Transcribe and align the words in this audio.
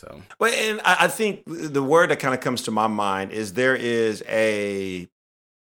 So, 0.00 0.22
well, 0.38 0.52
and 0.52 0.80
I, 0.84 1.04
I 1.04 1.08
think 1.08 1.42
the 1.46 1.82
word 1.82 2.10
that 2.10 2.20
kind 2.20 2.32
of 2.34 2.40
comes 2.40 2.62
to 2.62 2.70
my 2.70 2.86
mind 2.86 3.32
is 3.32 3.54
there 3.54 3.74
is 3.76 4.22
a 4.28 5.08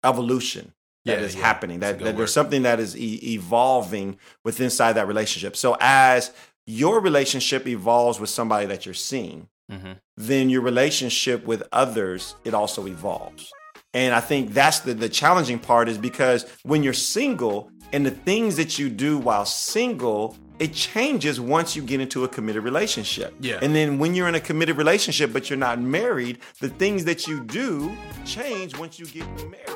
evolution 0.04 0.74
that 1.06 1.20
Yeah, 1.20 1.26
is 1.26 1.36
yeah. 1.36 1.42
happening. 1.42 1.80
That's 1.80 1.98
That, 2.00 2.04
that 2.06 2.18
there's 2.18 2.34
something 2.34 2.64
that 2.64 2.80
is 2.80 2.98
e- 2.98 3.34
evolving 3.36 4.18
with 4.44 4.60
inside 4.60 4.94
that 4.94 5.08
relationship. 5.08 5.56
So 5.56 5.78
as 5.80 6.32
your 6.68 7.00
relationship 7.00 7.66
evolves 7.68 8.20
with 8.20 8.30
somebody 8.30 8.66
that 8.66 8.86
you're 8.86 8.94
seeing, 8.96 9.48
mhm. 9.72 10.00
then 10.18 10.50
your 10.50 10.62
relationship 10.62 11.46
with 11.46 11.64
others 11.72 12.36
it 12.44 12.54
also 12.54 12.88
evolves. 12.88 13.52
And 13.94 14.14
I 14.14 14.20
think 14.20 14.54
that's 14.54 14.80
the 14.80 14.94
the 14.94 15.08
challenging 15.08 15.60
part 15.60 15.88
is 15.88 15.98
because 15.98 16.46
when 16.64 16.84
you're 16.84 16.94
single 16.94 17.72
and 17.96 18.06
the 18.06 18.12
things 18.12 18.58
that 18.58 18.78
you 18.78 18.90
do 18.90 19.18
while 19.18 19.46
single, 19.46 20.36
it 20.60 20.74
changes 20.74 21.40
once 21.40 21.78
you 21.78 21.82
get 21.82 22.02
into 22.02 22.26
a 22.26 22.28
committed 22.28 22.62
relationship. 22.62 23.34
Yeah. 23.40 23.60
And 23.62 23.74
then 23.74 24.00
when 24.00 24.14
you're 24.14 24.28
in 24.28 24.36
a 24.36 24.42
committed 24.42 24.76
relationship 24.76 25.32
but 25.32 25.50
you're 25.50 25.58
not 25.58 25.80
married, 25.80 26.40
the 26.60 26.68
things 26.68 27.06
that 27.06 27.26
you 27.26 27.42
do 27.46 27.96
change 28.26 28.78
once 28.78 29.00
you 29.00 29.06
get 29.06 29.26
married. 29.50 29.70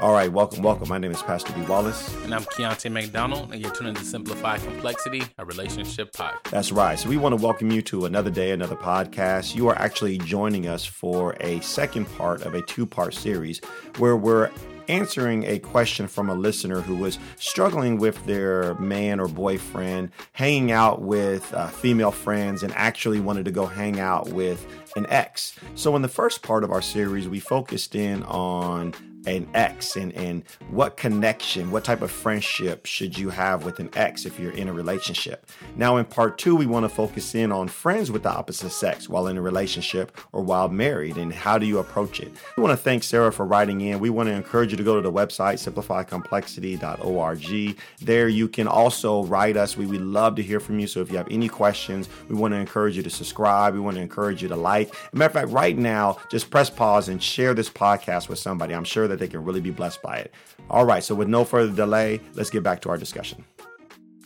All 0.00 0.12
right, 0.12 0.30
welcome, 0.30 0.62
welcome. 0.62 0.88
My 0.88 0.98
name 0.98 1.12
is 1.12 1.22
Pastor 1.22 1.54
B. 1.54 1.62
Wallace. 1.62 2.14
and 2.24 2.34
I'm 2.34 2.42
Keontae 2.42 2.92
McDonald, 2.92 3.52
and 3.52 3.62
you're 3.62 3.70
tuning 3.70 3.94
to 3.94 4.04
Simplify 4.04 4.58
Complexity, 4.58 5.22
a 5.38 5.46
relationship 5.46 6.12
podcast. 6.12 6.50
That's 6.50 6.72
right. 6.72 6.98
So 6.98 7.08
we 7.08 7.16
want 7.16 7.38
to 7.38 7.42
welcome 7.42 7.70
you 7.70 7.80
to 7.82 8.04
another 8.04 8.30
day, 8.30 8.50
another 8.50 8.76
podcast. 8.76 9.54
You 9.54 9.68
are 9.68 9.78
actually 9.78 10.18
joining 10.18 10.66
us 10.66 10.84
for 10.84 11.36
a 11.40 11.60
second 11.60 12.06
part 12.18 12.42
of 12.42 12.54
a 12.54 12.62
two 12.62 12.84
part 12.84 13.14
series 13.14 13.60
where 13.96 14.16
we're 14.16 14.50
answering 14.92 15.44
a 15.44 15.58
question 15.58 16.06
from 16.06 16.28
a 16.28 16.34
listener 16.34 16.82
who 16.82 16.94
was 16.94 17.18
struggling 17.36 17.96
with 17.96 18.24
their 18.26 18.74
man 18.74 19.18
or 19.20 19.26
boyfriend, 19.26 20.10
hanging 20.32 20.70
out 20.70 21.00
with 21.00 21.52
uh, 21.54 21.68
female 21.68 22.10
friends, 22.10 22.62
and 22.62 22.72
actually 22.74 23.18
wanted 23.18 23.44
to 23.46 23.50
go 23.50 23.64
hang 23.64 23.98
out 23.98 24.28
with 24.28 24.66
an 24.94 25.06
ex. 25.08 25.56
So 25.74 25.96
in 25.96 26.02
the 26.02 26.08
first 26.08 26.42
part 26.42 26.62
of 26.62 26.70
our 26.70 26.82
series, 26.82 27.26
we 27.26 27.40
focused 27.40 27.94
in 27.94 28.22
on 28.24 28.94
an 29.26 29.48
ex 29.54 29.96
and, 29.96 30.12
and 30.14 30.42
what 30.70 30.96
connection, 30.96 31.70
what 31.70 31.84
type 31.84 32.02
of 32.02 32.10
friendship 32.10 32.86
should 32.86 33.16
you 33.16 33.30
have 33.30 33.64
with 33.64 33.78
an 33.78 33.90
ex 33.94 34.26
if 34.26 34.38
you're 34.38 34.52
in 34.52 34.68
a 34.68 34.72
relationship. 34.72 35.46
Now, 35.76 35.96
in 35.96 36.04
part 36.04 36.38
two, 36.38 36.56
we 36.56 36.66
want 36.66 36.84
to 36.84 36.88
focus 36.88 37.34
in 37.34 37.52
on 37.52 37.68
friends 37.68 38.10
with 38.10 38.24
the 38.24 38.30
opposite 38.30 38.70
sex 38.70 39.08
while 39.08 39.28
in 39.28 39.36
a 39.36 39.42
relationship 39.42 40.16
or 40.32 40.42
while 40.42 40.68
married 40.68 41.16
and 41.16 41.32
how 41.32 41.58
do 41.58 41.66
you 41.66 41.78
approach 41.78 42.20
it. 42.20 42.32
We 42.56 42.62
want 42.62 42.72
to 42.72 42.82
thank 42.82 43.02
Sarah 43.02 43.32
for 43.32 43.46
writing 43.46 43.80
in. 43.80 44.00
We 44.00 44.10
want 44.10 44.28
to 44.28 44.34
encourage 44.34 44.70
you 44.70 44.76
to 44.76 44.84
go 44.84 44.96
to 44.96 45.02
the 45.02 45.12
website, 45.12 45.62
simplifycomplexity.org. 45.62 47.76
There 48.00 48.28
you 48.28 48.48
can 48.48 48.66
also 48.66 49.24
write 49.24 49.56
us. 49.56 49.76
We 49.76 49.86
would 49.86 50.00
love 50.00 50.34
to 50.36 50.42
hear 50.42 50.60
from 50.60 50.78
you. 50.78 50.86
So 50.86 51.00
if 51.00 51.10
you 51.10 51.16
have 51.16 51.28
any 51.30 51.48
questions, 51.48 52.08
we 52.28 52.34
want 52.34 52.52
to 52.52 52.58
encourage 52.58 52.96
you 52.96 53.02
to 53.02 53.10
subscribe. 53.10 53.74
We 53.74 53.80
want 53.80 53.96
to 53.96 54.02
encourage 54.02 54.42
you 54.42 54.48
to 54.48 54.56
like. 54.56 54.94
Matter 55.12 55.26
of 55.26 55.32
fact, 55.32 55.48
right 55.48 55.76
now, 55.76 56.18
just 56.30 56.50
press 56.50 56.70
pause 56.70 57.08
and 57.08 57.22
share 57.22 57.54
this 57.54 57.68
podcast 57.68 58.28
with 58.28 58.38
somebody. 58.38 58.74
I'm 58.74 58.84
sure 58.84 59.08
that 59.12 59.18
they 59.18 59.28
can 59.28 59.44
really 59.44 59.60
be 59.60 59.70
blessed 59.70 60.02
by 60.02 60.16
it. 60.16 60.32
All 60.68 60.84
right. 60.84 61.04
So 61.04 61.14
with 61.14 61.28
no 61.28 61.44
further 61.44 61.72
delay, 61.72 62.20
let's 62.34 62.50
get 62.50 62.62
back 62.62 62.80
to 62.82 62.88
our 62.88 62.98
discussion. 62.98 63.44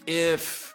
If 0.06 0.75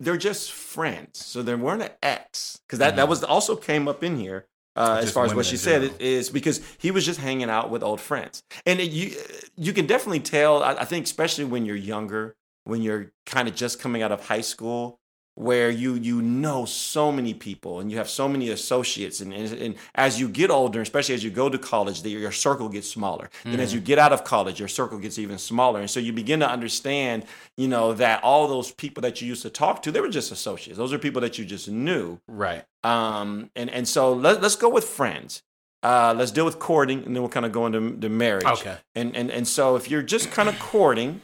they're 0.00 0.16
just 0.16 0.52
friends, 0.52 1.24
so 1.24 1.42
they 1.42 1.54
weren't 1.54 1.82
an 1.82 1.90
ex, 2.02 2.60
because 2.66 2.78
that, 2.80 2.96
that 2.96 3.08
was 3.08 3.22
also 3.22 3.56
came 3.56 3.86
up 3.88 4.02
in 4.02 4.16
here. 4.16 4.46
Uh, 4.76 4.98
as 5.00 5.12
far 5.12 5.24
as 5.24 5.32
what 5.32 5.46
she 5.46 5.56
said, 5.56 5.92
is 6.00 6.30
because 6.30 6.60
he 6.78 6.90
was 6.90 7.06
just 7.06 7.20
hanging 7.20 7.48
out 7.48 7.70
with 7.70 7.80
old 7.84 8.00
friends, 8.00 8.42
and 8.66 8.80
it, 8.80 8.90
you 8.90 9.16
you 9.56 9.72
can 9.72 9.86
definitely 9.86 10.18
tell. 10.18 10.64
I, 10.64 10.72
I 10.72 10.84
think 10.84 11.04
especially 11.04 11.44
when 11.44 11.64
you're 11.64 11.76
younger, 11.76 12.34
when 12.64 12.82
you're 12.82 13.12
kind 13.24 13.46
of 13.46 13.54
just 13.54 13.78
coming 13.78 14.02
out 14.02 14.10
of 14.10 14.26
high 14.26 14.40
school, 14.40 14.98
where 15.36 15.68
you 15.68 15.94
you 15.94 16.22
know 16.22 16.64
so 16.64 17.10
many 17.10 17.34
people 17.34 17.80
and 17.80 17.90
you 17.90 17.98
have 17.98 18.08
so 18.08 18.28
many 18.28 18.50
associates, 18.50 19.20
and 19.20 19.32
and, 19.32 19.52
and 19.52 19.74
as 19.94 20.20
you 20.20 20.28
get 20.28 20.50
older, 20.50 20.80
especially 20.80 21.14
as 21.14 21.24
you 21.24 21.30
go 21.30 21.48
to 21.48 21.58
college, 21.58 22.02
the, 22.02 22.10
your 22.10 22.32
circle 22.32 22.68
gets 22.68 22.88
smaller. 22.88 23.30
Then 23.44 23.60
as 23.60 23.74
you 23.74 23.80
get 23.80 23.98
out 23.98 24.12
of 24.12 24.24
college, 24.24 24.58
your 24.58 24.68
circle 24.68 24.98
gets 24.98 25.18
even 25.18 25.38
smaller, 25.38 25.80
and 25.80 25.90
so 25.90 26.00
you 26.00 26.12
begin 26.12 26.40
to 26.40 26.48
understand, 26.48 27.24
you 27.56 27.68
know, 27.68 27.92
that 27.94 28.22
all 28.22 28.46
those 28.48 28.70
people 28.70 29.00
that 29.02 29.20
you 29.20 29.28
used 29.28 29.42
to 29.42 29.50
talk 29.50 29.82
to, 29.82 29.90
they 29.90 30.00
were 30.00 30.08
just 30.08 30.30
associates. 30.30 30.78
Those 30.78 30.92
are 30.92 30.98
people 30.98 31.20
that 31.22 31.38
you 31.38 31.44
just 31.44 31.68
knew. 31.68 32.20
Right. 32.28 32.64
Um, 32.82 33.50
and 33.56 33.70
and 33.70 33.88
so 33.88 34.12
let, 34.12 34.40
let's 34.40 34.56
go 34.56 34.68
with 34.68 34.84
friends. 34.84 35.42
Uh, 35.82 36.14
let's 36.16 36.30
deal 36.30 36.46
with 36.46 36.58
courting, 36.58 37.04
and 37.04 37.14
then 37.14 37.22
we'll 37.22 37.28
kind 37.28 37.44
of 37.44 37.52
go 37.52 37.66
into 37.66 37.94
the 37.96 38.08
marriage. 38.08 38.46
Okay. 38.46 38.76
And 38.94 39.14
and 39.14 39.30
and 39.30 39.46
so 39.46 39.76
if 39.76 39.90
you're 39.90 40.02
just 40.02 40.30
kind 40.30 40.48
of 40.48 40.58
courting, 40.58 41.20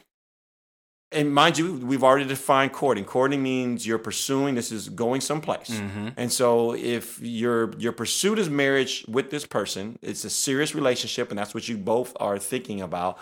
and 1.12 1.34
mind 1.34 1.58
you, 1.58 1.74
we've 1.74 2.04
already 2.04 2.24
defined 2.26 2.72
courting. 2.72 3.04
Courting 3.04 3.42
means 3.42 3.86
you're 3.86 3.98
pursuing. 3.98 4.54
This 4.54 4.70
is 4.70 4.88
going 4.88 5.20
someplace. 5.20 5.70
Mm-hmm. 5.70 6.08
And 6.16 6.32
so 6.32 6.74
if 6.74 7.20
your 7.20 7.72
your 7.78 7.92
pursuit 7.92 8.38
is 8.38 8.48
marriage 8.48 9.04
with 9.08 9.30
this 9.30 9.44
person, 9.46 9.98
it's 10.02 10.24
a 10.24 10.30
serious 10.30 10.74
relationship, 10.74 11.30
and 11.30 11.38
that's 11.38 11.54
what 11.54 11.68
you 11.68 11.76
both 11.76 12.16
are 12.20 12.38
thinking 12.38 12.80
about. 12.80 13.18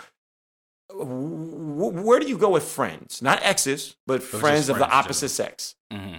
wh- 0.91 2.05
Where 2.05 2.19
do 2.21 2.29
you 2.29 2.39
go 2.39 2.51
with 2.51 2.65
friends? 2.65 3.23
Not 3.23 3.43
exes, 3.43 3.97
but 4.07 4.23
friends 4.23 4.69
of 4.69 4.77
the 4.79 4.85
friends, 4.85 4.95
opposite 4.95 5.29
sex. 5.31 5.75
Hmm 5.91 6.17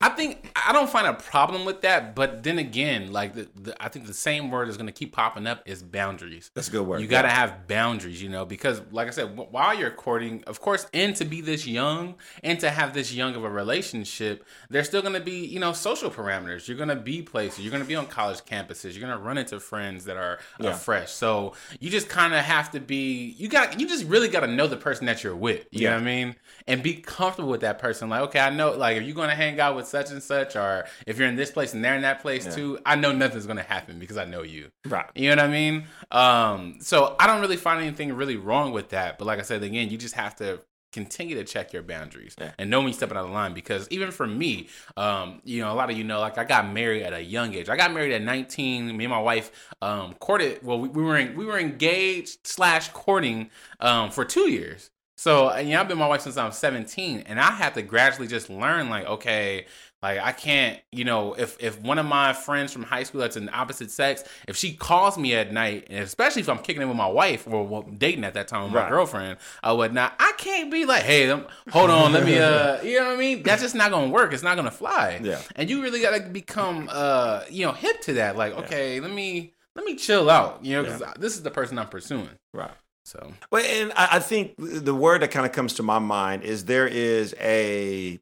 I 0.00 0.08
think 0.10 0.50
I 0.56 0.72
don't 0.72 0.88
find 0.88 1.06
a 1.06 1.12
problem 1.14 1.64
with 1.66 1.82
that, 1.82 2.14
but 2.14 2.42
then 2.42 2.58
again, 2.58 3.12
like 3.12 3.34
the, 3.34 3.48
the 3.54 3.82
I 3.82 3.88
think 3.88 4.06
the 4.06 4.14
same 4.14 4.50
word 4.50 4.68
is 4.68 4.76
going 4.76 4.86
to 4.86 4.92
keep 4.92 5.12
popping 5.12 5.46
up 5.46 5.62
is 5.66 5.82
boundaries. 5.82 6.50
That's 6.54 6.68
a 6.68 6.70
good 6.70 6.86
word. 6.86 7.00
You 7.02 7.06
got 7.06 7.22
to 7.22 7.28
have 7.28 7.66
boundaries, 7.68 8.22
you 8.22 8.28
know, 8.30 8.44
because 8.46 8.80
like 8.92 9.08
I 9.08 9.10
said, 9.10 9.36
while 9.36 9.74
you're 9.78 9.90
courting, 9.90 10.42
of 10.46 10.60
course, 10.60 10.86
and 10.94 11.14
to 11.16 11.24
be 11.26 11.40
this 11.42 11.66
young 11.66 12.14
and 12.42 12.58
to 12.60 12.70
have 12.70 12.94
this 12.94 13.12
young 13.12 13.34
of 13.34 13.44
a 13.44 13.50
relationship, 13.50 14.44
there's 14.70 14.86
still 14.86 15.02
going 15.02 15.14
to 15.14 15.20
be, 15.20 15.44
you 15.46 15.58
know, 15.60 15.72
social 15.72 16.10
parameters. 16.10 16.66
You're 16.66 16.76
going 16.76 16.88
to 16.88 16.96
be 16.96 17.20
places. 17.22 17.60
You're 17.60 17.70
going 17.72 17.82
to 17.82 17.88
be 17.88 17.96
on 17.96 18.06
college 18.06 18.38
campuses. 18.44 18.92
You're 18.96 19.06
going 19.06 19.18
to 19.18 19.22
run 19.22 19.36
into 19.38 19.60
friends 19.60 20.04
that 20.06 20.16
are 20.16 20.38
uh, 20.60 20.64
Yeah. 20.64 20.72
fresh. 20.72 21.10
So 21.10 21.52
you 21.78 21.90
just 21.90 22.08
kind 22.08 22.32
of 22.32 22.40
have 22.40 22.70
to 22.72 22.80
be. 22.80 23.34
You 23.36 23.48
got. 23.48 23.78
You 23.78 23.86
just 23.86 24.04
really 24.06 24.28
got 24.28 24.40
to 24.40 24.46
know 24.46 24.66
the 24.66 24.76
person 24.78 25.06
that 25.06 25.22
you're 25.22 25.36
with. 25.36 25.66
You 25.72 25.80
know 25.82 25.90
Yeah. 25.90 25.94
what 25.96 26.02
I 26.02 26.04
mean? 26.04 26.36
And 26.66 26.82
be 26.82 26.94
comfortable 26.94 27.50
with 27.50 27.60
that 27.62 27.78
person. 27.78 28.08
Like, 28.08 28.22
okay, 28.22 28.40
I 28.40 28.50
know. 28.50 28.70
Like, 28.72 28.96
if 28.96 29.09
you're 29.10 29.16
going 29.16 29.28
to 29.28 29.34
hang 29.34 29.58
out 29.60 29.74
with 29.76 29.86
such 29.88 30.10
and 30.10 30.22
such, 30.22 30.54
or 30.56 30.86
if 31.06 31.18
you're 31.18 31.28
in 31.28 31.36
this 31.36 31.50
place 31.50 31.74
and 31.74 31.84
they're 31.84 31.96
in 31.96 32.02
that 32.02 32.20
place 32.22 32.46
Yeah. 32.46 32.52
too, 32.52 32.78
I 32.86 32.94
know 32.96 33.12
nothing's 33.12 33.46
going 33.46 33.56
to 33.58 33.62
happen 33.62 33.98
because 33.98 34.16
I 34.16 34.24
know 34.24 34.42
you. 34.42 34.70
Right. 34.86 35.06
You 35.14 35.30
know 35.30 35.42
what 35.42 35.48
I 35.48 35.52
mean? 35.52 35.84
Um, 36.10 36.76
so 36.80 37.16
I 37.18 37.26
don't 37.26 37.40
really 37.40 37.56
find 37.56 37.82
anything 37.82 38.12
really 38.12 38.36
wrong 38.36 38.72
with 38.72 38.90
that. 38.90 39.18
But 39.18 39.26
like 39.26 39.38
I 39.38 39.42
said, 39.42 39.62
again, 39.62 39.88
you 39.90 39.98
just 39.98 40.14
have 40.14 40.36
to 40.36 40.60
continue 40.92 41.36
to 41.36 41.44
check 41.44 41.72
your 41.72 41.82
boundaries 41.82 42.34
Yeah. 42.40 42.50
and 42.58 42.68
know 42.68 42.78
when 42.80 42.88
you're 42.88 42.94
stepping 42.94 43.16
out 43.16 43.24
of 43.24 43.30
line. 43.30 43.54
Because 43.54 43.86
even 43.90 44.10
for 44.10 44.26
me, 44.26 44.68
um, 44.96 45.40
you 45.44 45.60
know, 45.62 45.72
a 45.72 45.74
lot 45.74 45.88
of 45.90 45.96
you 45.96 46.02
know, 46.04 46.18
like 46.20 46.36
I 46.38 46.44
got 46.44 46.68
married 46.72 47.02
at 47.02 47.12
a 47.12 47.22
young 47.22 47.54
age. 47.54 47.68
I 47.68 47.76
got 47.76 47.92
married 47.92 48.12
at 48.12 48.22
19. 48.22 48.96
Me 48.96 49.04
and 49.04 49.10
my 49.10 49.20
wife 49.20 49.52
um, 49.82 50.14
courted. 50.14 50.64
Well, 50.64 50.80
we, 50.80 50.88
we 50.88 51.02
were 51.02 51.16
in, 51.16 51.36
we 51.36 51.44
were 51.44 51.58
engaged 51.58 52.38
slash 52.44 52.88
courting 52.88 53.50
um, 53.78 54.10
for 54.10 54.24
two 54.24 54.50
years. 54.50 54.90
So 55.20 55.50
and, 55.50 55.68
you 55.68 55.74
know, 55.74 55.82
I've 55.82 55.88
been 55.88 55.98
my 55.98 56.08
wife 56.08 56.22
since 56.22 56.38
I'm 56.38 56.50
17, 56.50 57.24
and 57.26 57.38
I 57.38 57.50
had 57.50 57.74
to 57.74 57.82
gradually 57.82 58.26
just 58.26 58.48
learn, 58.48 58.88
like, 58.88 59.04
okay, 59.04 59.66
like 60.02 60.18
I 60.18 60.32
can't, 60.32 60.80
you 60.92 61.04
know, 61.04 61.34
if 61.34 61.58
if 61.60 61.78
one 61.82 61.98
of 61.98 62.06
my 62.06 62.32
friends 62.32 62.72
from 62.72 62.84
high 62.84 63.02
school 63.02 63.20
that's 63.20 63.36
an 63.36 63.50
opposite 63.52 63.90
sex, 63.90 64.24
if 64.48 64.56
she 64.56 64.72
calls 64.72 65.18
me 65.18 65.34
at 65.34 65.52
night, 65.52 65.88
and 65.90 66.02
especially 66.02 66.40
if 66.40 66.48
I'm 66.48 66.56
kicking 66.60 66.80
it 66.80 66.86
with 66.86 66.96
my 66.96 67.06
wife 67.06 67.46
or 67.46 67.66
well, 67.66 67.82
dating 67.82 68.24
at 68.24 68.32
that 68.32 68.48
time 68.48 68.62
with 68.62 68.72
my 68.72 68.80
Right. 68.80 68.88
girlfriend 68.88 69.36
or 69.62 69.76
whatnot, 69.76 70.14
I 70.18 70.32
can't 70.38 70.70
be 70.70 70.86
like, 70.86 71.02
hey, 71.02 71.28
um, 71.28 71.46
hold 71.68 71.90
on, 71.90 72.14
let 72.14 72.24
me, 72.24 72.38
uh, 72.38 72.80
you 72.82 72.98
know 72.98 73.08
what 73.08 73.16
I 73.16 73.18
mean? 73.18 73.42
That's 73.42 73.60
just 73.60 73.74
not 73.74 73.90
gonna 73.90 74.08
work. 74.08 74.32
It's 74.32 74.42
not 74.42 74.56
gonna 74.56 74.70
fly. 74.70 75.20
Yeah. 75.22 75.42
And 75.54 75.68
you 75.68 75.82
really 75.82 76.00
gotta 76.00 76.30
become, 76.30 76.88
uh, 76.90 77.42
you 77.50 77.66
know, 77.66 77.72
hip 77.72 78.00
to 78.04 78.14
that. 78.14 78.36
Like, 78.36 78.54
okay, 78.54 79.00
let 79.00 79.10
me 79.10 79.52
let 79.74 79.84
me 79.84 79.96
chill 79.96 80.30
out, 80.30 80.64
you 80.64 80.76
know, 80.76 80.82
because 80.84 81.02
this 81.18 81.34
is 81.36 81.42
the 81.42 81.50
person 81.50 81.78
I'm 81.78 81.90
pursuing. 81.90 82.30
Right. 82.54 82.70
So 83.10 83.32
Well, 83.50 83.64
and 83.64 83.92
I, 83.96 84.08
I 84.12 84.18
think 84.20 84.54
the 84.56 84.94
word 84.94 85.22
that 85.22 85.32
kind 85.32 85.44
of 85.44 85.50
comes 85.52 85.74
to 85.74 85.82
my 85.82 85.98
mind 85.98 86.44
is 86.44 86.66
there 86.66 86.86
is 86.86 87.34
a 87.40 88.20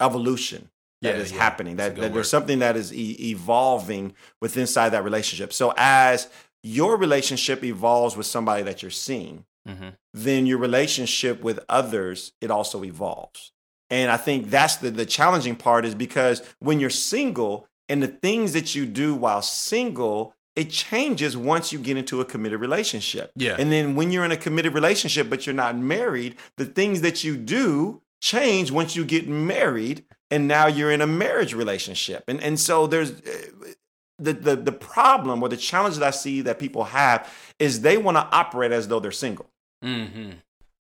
evolution 0.00 0.70
that 1.02 1.16
Yeah, 1.16 1.22
is 1.22 1.30
yeah. 1.32 1.38
happening. 1.38 1.76
That, 1.76 1.96
that 1.96 2.14
there's 2.14 2.30
something 2.30 2.60
that 2.60 2.74
is 2.76 2.92
e- 2.94 3.30
evolving 3.30 4.14
with 4.40 4.56
inside 4.56 4.90
that 4.90 5.04
relationship. 5.04 5.52
So 5.52 5.74
as 5.76 6.28
your 6.62 6.96
relationship 6.96 7.62
evolves 7.62 8.16
with 8.16 8.26
somebody 8.26 8.62
that 8.62 8.82
you're 8.82 8.90
seeing, 9.08 9.44
hmm 9.66 9.90
then 10.14 10.44
your 10.44 10.58
relationship 10.58 11.42
with 11.42 11.58
others 11.70 12.32
it 12.42 12.50
also 12.50 12.84
evolves. 12.84 13.52
And 13.88 14.10
I 14.10 14.18
think 14.18 14.50
that's 14.50 14.76
the 14.76 14.90
the 14.90 15.06
challenging 15.06 15.56
part 15.56 15.84
is 15.84 15.94
because 15.94 16.42
when 16.58 16.80
you're 16.80 16.90
single 17.14 17.66
and 17.88 18.02
the 18.02 18.08
things 18.08 18.52
that 18.52 18.74
you 18.74 18.86
do 18.86 19.14
while 19.14 19.42
single 19.42 20.34
it 20.54 20.70
changes 20.70 21.36
once 21.36 21.72
you 21.72 21.78
get 21.78 21.96
into 21.96 22.20
a 22.20 22.24
committed 22.24 22.60
relationship. 22.60 23.32
Yeah. 23.36 23.56
And 23.58 23.72
then 23.72 23.94
when 23.94 24.10
you're 24.10 24.24
in 24.24 24.32
a 24.32 24.36
committed 24.36 24.74
relationship 24.74 25.30
but 25.30 25.46
you're 25.46 25.54
not 25.54 25.76
married, 25.76 26.36
the 26.56 26.66
things 26.66 27.00
that 27.00 27.24
you 27.24 27.36
do 27.36 28.02
change 28.20 28.70
once 28.70 28.94
you 28.94 29.04
get 29.04 29.26
married 29.28 30.04
and 30.30 30.46
now 30.48 30.66
you're 30.66 30.90
in 30.90 31.00
a 31.00 31.06
marriage 31.06 31.54
relationship. 31.54 32.24
And 32.28 32.40
and 32.42 32.58
so 32.60 32.86
there's 32.86 33.10
uh, 33.12 33.72
the 34.18 34.32
the 34.34 34.56
the 34.56 34.72
problem 34.72 35.42
or 35.42 35.48
the 35.48 35.56
challenge 35.56 35.96
that 35.96 36.06
I 36.06 36.10
see 36.10 36.42
that 36.42 36.58
people 36.58 36.84
have 36.84 37.32
is 37.58 37.80
they 37.80 37.96
want 37.96 38.16
to 38.18 38.26
operate 38.30 38.72
as 38.72 38.88
though 38.88 39.00
they're 39.00 39.10
single. 39.10 39.50
hmm 39.82 40.30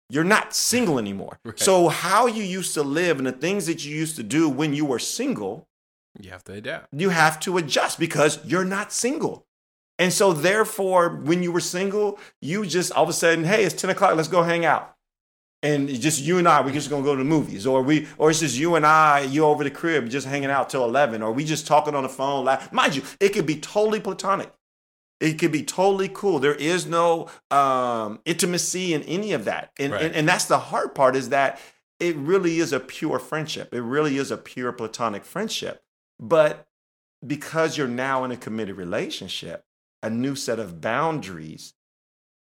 You're 0.10 0.24
not 0.24 0.54
single 0.54 1.00
anymore. 1.00 1.40
Right. 1.46 1.60
So 1.60 1.88
how 1.90 2.28
you 2.28 2.44
used 2.44 2.74
to 2.76 2.84
live 2.84 3.18
and 3.18 3.26
the 3.28 3.32
things 3.32 3.66
that 3.66 3.84
you 3.84 3.96
used 3.96 4.16
to 4.18 4.24
do 4.24 4.48
when 4.48 4.74
you 4.74 4.86
were 4.86 5.00
single 5.00 5.68
You 6.22 6.30
have 6.32 6.44
to 6.46 6.54
adapt. 6.54 6.88
You 6.94 7.10
have 7.10 7.40
to 7.42 7.58
adjust 7.58 8.00
because 8.00 8.40
you're 8.46 8.64
not 8.78 8.94
single. 8.94 9.46
And 9.98 10.12
so, 10.12 10.34
therefore, 10.34 11.10
when 11.24 11.42
you 11.42 11.52
were 11.52 11.62
single, 11.62 12.20
you 12.42 12.66
just 12.66 12.92
all 12.92 13.04
of 13.04 13.10
a 13.10 13.14
sudden, 13.14 13.46
hey, 13.46 13.64
it's 13.64 13.76
10 13.80 13.90
o'clock, 13.92 14.16
let's 14.16 14.28
go 14.28 14.44
hang 14.44 14.66
out. 14.66 14.92
And 15.64 15.88
just 15.90 16.22
you 16.22 16.38
and 16.38 16.48
I, 16.48 16.62
we're 16.62 16.74
just 16.74 16.90
gonna 16.90 17.04
go 17.04 17.16
to 17.16 17.20
the 17.24 17.30
movies. 17.30 17.66
Or 17.66 17.82
we 17.82 18.08
or 18.18 18.30
it's 18.30 18.42
just 18.42 18.58
you 18.58 18.76
and 18.76 18.86
I, 18.86 19.22
you 19.22 19.46
over 19.46 19.64
the 19.64 19.72
crib, 19.72 20.10
just 20.10 20.28
hanging 20.28 20.52
out 20.52 20.70
till 20.70 20.84
11. 20.84 21.22
Or 21.24 21.32
we 21.32 21.44
just 21.46 21.66
talking 21.66 21.96
on 21.96 22.04
the 22.04 22.10
phone. 22.10 22.46
Like, 22.46 22.72
mind 22.74 22.96
you, 22.96 23.04
it 23.20 23.30
could 23.30 23.46
be 23.46 23.56
totally 23.58 24.00
platonic. 24.00 24.52
It 25.22 25.40
could 25.40 25.52
be 25.54 25.64
totally 25.64 26.10
cool. 26.14 26.40
There 26.40 26.54
is 26.54 26.86
no 26.86 27.30
um, 27.50 28.20
intimacy 28.26 28.94
in 28.94 29.02
any 29.04 29.32
of 29.32 29.46
that. 29.46 29.72
And, 29.80 29.94
Right. 29.94 30.02
and, 30.04 30.14
and 30.16 30.28
that's 30.28 30.46
the 30.46 30.60
hard 30.60 30.94
part 30.94 31.16
is 31.16 31.30
that 31.30 31.60
it 32.02 32.18
really 32.18 32.60
is 32.60 32.74
a 32.74 32.80
pure 32.82 33.18
friendship. 33.18 33.74
It 33.74 33.82
really 33.82 34.18
is 34.18 34.30
a 34.30 34.38
pure 34.38 34.74
platonic 34.74 35.24
friendship. 35.24 35.82
But 36.20 36.68
because 37.26 37.78
you're 37.78 37.88
now 37.88 38.26
in 38.26 38.32
a 38.32 38.38
committed 38.38 38.76
relationship, 38.76 39.64
a 40.06 40.10
new 40.10 40.36
set 40.36 40.60
of 40.60 40.80
boundaries 40.82 41.74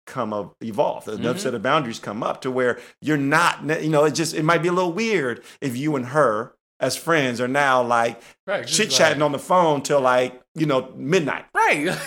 come 0.05 0.33
up 0.33 0.55
evolve 0.61 1.07
another 1.07 1.39
Mhm. 1.39 1.44
set 1.44 1.53
of 1.53 1.61
boundaries 1.61 2.00
come 2.00 2.21
up 2.23 2.41
to 2.41 2.51
where 2.51 2.77
you're 3.01 3.15
not 3.38 3.63
you 3.81 3.89
know 3.89 4.03
it 4.03 4.11
just 4.11 4.33
it 4.35 4.44
might 4.44 4.61
be 4.61 4.67
a 4.67 4.73
little 4.73 4.91
weird 4.91 5.41
if 5.61 5.77
you 5.77 5.95
and 5.95 6.07
her 6.07 6.53
as 6.81 6.97
friends 6.97 7.39
are 7.39 7.47
now 7.47 7.81
like 7.81 8.21
Right. 8.45 8.67
chit 8.67 8.89
chatting 8.89 9.21
on 9.21 9.31
the 9.31 9.39
phone 9.39 9.81
till 9.81 10.01
like 10.01 10.41
you 10.55 10.65
know 10.65 10.91
midnight 10.97 11.45
Right. 11.53 11.97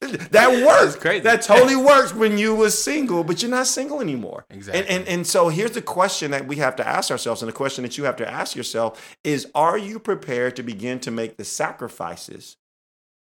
that 0.00 0.64
works 0.66 0.96
crazy. 0.96 1.20
that 1.20 1.42
totally 1.42 1.76
works 1.76 2.12
when 2.14 2.36
you 2.36 2.54
was 2.54 2.80
single 2.82 3.24
but 3.24 3.40
you're 3.42 3.50
not 3.50 3.66
single 3.66 4.00
anymore 4.00 4.44
Exactly. 4.50 4.80
and, 4.80 4.88
and 5.00 5.08
and 5.08 5.26
so 5.26 5.48
here's 5.48 5.72
the 5.72 5.82
question 5.82 6.30
that 6.32 6.46
we 6.46 6.56
have 6.56 6.76
to 6.76 6.86
ask 6.86 7.10
ourselves 7.10 7.42
and 7.42 7.48
the 7.48 7.54
question 7.56 7.82
that 7.82 7.96
you 7.96 8.04
have 8.04 8.16
to 8.16 8.30
ask 8.30 8.54
yourself 8.54 9.16
is 9.24 9.46
are 9.54 9.78
you 9.78 9.98
prepared 9.98 10.56
to 10.56 10.62
begin 10.62 11.00
to 11.00 11.10
make 11.10 11.36
the 11.38 11.44
sacrifices 11.44 12.56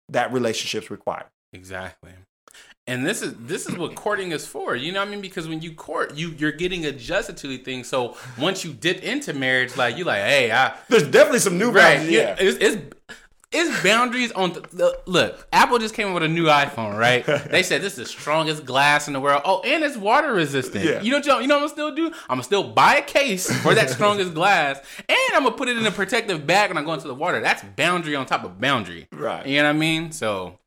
that 0.08 0.32
relationships 0.32 0.90
require 0.90 1.30
Exactly. 1.52 2.12
And 2.86 3.06
this 3.06 3.22
is 3.22 3.34
this 3.38 3.66
is 3.66 3.76
what 3.76 3.94
courting 4.04 4.32
is 4.32 4.46
for. 4.46 4.74
You 4.74 4.92
know 4.92 5.00
what 5.00 5.08
I 5.08 5.10
mean? 5.10 5.20
Because 5.20 5.48
when 5.48 5.62
you 5.62 5.72
court, 5.72 6.16
you 6.16 6.30
you're 6.38 6.52
getting 6.52 6.86
adjusted 6.86 7.36
to 7.38 7.46
these 7.46 7.62
things. 7.62 7.88
So 7.88 8.16
once 8.38 8.64
you 8.64 8.72
dip 8.72 9.02
into 9.02 9.32
marriage, 9.32 9.76
like 9.76 9.96
you 9.96 10.04
like, 10.04 10.22
hey, 10.22 10.50
I 10.50 10.76
there's 10.88 11.04
definitely 11.04 11.40
some 11.40 11.58
new 11.58 11.70
right, 11.70 11.98
boundaries, 11.98 12.12
yeah 12.12 12.36
it's, 12.38 12.58
it's 12.58 12.94
it's 13.52 13.82
boundaries 13.82 14.32
on 14.32 14.54
the, 14.54 14.60
the 14.72 15.00
look. 15.06 15.46
Apple 15.52 15.78
just 15.78 15.94
came 15.94 16.08
up 16.08 16.14
with 16.14 16.22
a 16.22 16.28
new 16.28 16.46
iPhone, 16.46 16.98
right? 16.98 17.24
They 17.52 17.62
said 17.62 17.82
this 17.82 17.92
is 17.92 17.98
the 17.98 18.06
strongest 18.06 18.64
glass 18.64 19.08
in 19.08 19.12
the 19.12 19.20
world. 19.20 19.42
Oh, 19.44 19.60
and 19.60 19.84
it's 19.84 19.96
water 19.96 20.32
resistant. 20.32 20.84
Yeah. 20.84 21.02
You 21.02 21.10
know, 21.10 21.18
what 21.18 21.26
you 21.26 21.30
know 21.30 21.36
what 21.36 21.42
I'm 21.42 21.60
gonna 21.60 21.68
still 21.68 21.94
do? 21.94 22.06
I'm 22.06 22.36
gonna 22.36 22.42
still 22.44 22.64
buy 22.64 22.96
a 22.96 23.02
case 23.02 23.54
for 23.60 23.74
that 23.74 23.90
strongest 23.96 24.34
glass, 24.34 24.80
and 25.08 25.18
I'm 25.34 25.44
gonna 25.44 25.56
put 25.56 25.68
it 25.68 25.76
in 25.76 25.84
a 25.84 25.90
protective 25.90 26.46
bag 26.46 26.70
when 26.70 26.78
I 26.78 26.82
go 26.82 26.94
into 26.94 27.08
the 27.08 27.14
water. 27.14 27.40
That's 27.40 27.62
boundary 27.76 28.16
on 28.16 28.26
top 28.26 28.42
of 28.42 28.58
boundary. 28.60 29.06
Right. 29.12 29.46
You 29.46 29.58
know 29.58 29.68
what 29.68 29.76
I 29.76 29.78
mean? 29.78 30.12
So 30.12 30.58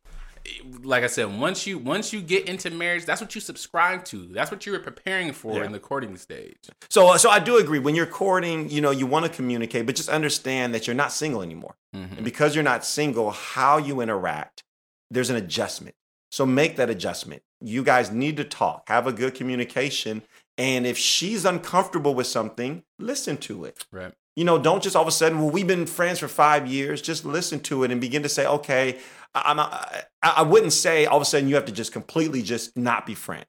like 0.84 1.04
I 1.04 1.08
said, 1.08 1.26
once 1.40 1.66
you 1.68 1.78
once 1.78 2.14
you 2.14 2.22
get 2.22 2.48
into 2.48 2.70
marriage, 2.70 3.06
that's 3.06 3.22
what 3.22 3.34
you 3.36 3.42
subscribe 3.42 4.06
to. 4.06 4.28
That's 4.28 4.52
what 4.52 4.66
you 4.66 4.72
were 4.72 4.80
preparing 4.80 5.34
for 5.34 5.58
Yeah. 5.58 5.66
in 5.66 5.72
the 5.72 5.80
courting 5.80 6.18
stage. 6.18 6.58
So, 6.90 7.16
so 7.18 7.30
I 7.30 7.40
do 7.40 7.58
agree. 7.58 7.80
When 7.80 7.96
you're 7.96 8.06
courting, 8.06 8.70
you 8.70 8.82
know, 8.82 8.92
you 8.92 9.06
want 9.06 9.26
to 9.26 9.32
communicate, 9.32 9.86
but 9.86 9.96
just 9.96 10.10
understand 10.10 10.74
that 10.74 10.88
you're 10.88 10.96
not 10.96 11.12
single 11.12 11.42
anymore. 11.42 11.76
Mhm. 11.96 12.18
And 12.18 12.24
because 12.26 12.56
you're 12.56 12.64
not 12.64 12.86
single, 12.86 13.32
how 13.32 13.78
you 13.78 14.02
interact, 14.02 14.64
there's 15.10 15.30
an 15.30 15.36
adjustment. 15.36 15.96
So 16.32 16.46
make 16.46 16.76
that 16.76 16.90
adjustment. 16.90 17.44
You 17.62 17.84
guys 17.84 18.12
need 18.12 18.38
to 18.38 18.44
talk, 18.44 18.88
have 18.90 19.08
a 19.08 19.14
good 19.14 19.34
communication. 19.36 20.24
And 20.58 20.86
if 20.86 20.98
she's 20.98 21.46
uncomfortable 21.46 22.14
with 22.16 22.28
something, 22.28 22.84
listen 23.00 23.38
to 23.38 23.66
it. 23.66 23.86
Right. 23.92 24.14
You 24.36 24.44
know, 24.44 24.58
don't 24.58 24.84
just 24.84 24.96
all 24.98 25.02
of 25.02 25.08
a 25.08 25.12
sudden, 25.12 25.40
well, 25.40 25.50
we've 25.50 25.68
been 25.68 25.86
friends 25.86 26.20
for 26.20 26.28
five 26.28 26.68
years. 26.68 27.02
Just 27.02 27.24
listen 27.24 27.62
to 27.62 27.84
it 27.86 27.92
and 27.92 28.02
begin 28.02 28.22
to 28.24 28.30
say, 28.30 28.46
okay, 28.46 29.00
I'm, 29.36 29.60
I, 29.60 30.04
I 30.24 30.42
wouldn't 30.44 30.74
say 30.74 31.06
all 31.06 31.18
of 31.18 31.22
a 31.22 31.26
sudden 31.26 31.50
you 31.50 31.56
have 31.56 31.66
to 31.66 31.72
just 31.72 31.92
completely 31.92 32.42
just 32.42 32.78
not 32.78 33.06
be 33.06 33.14
friends. 33.14 33.46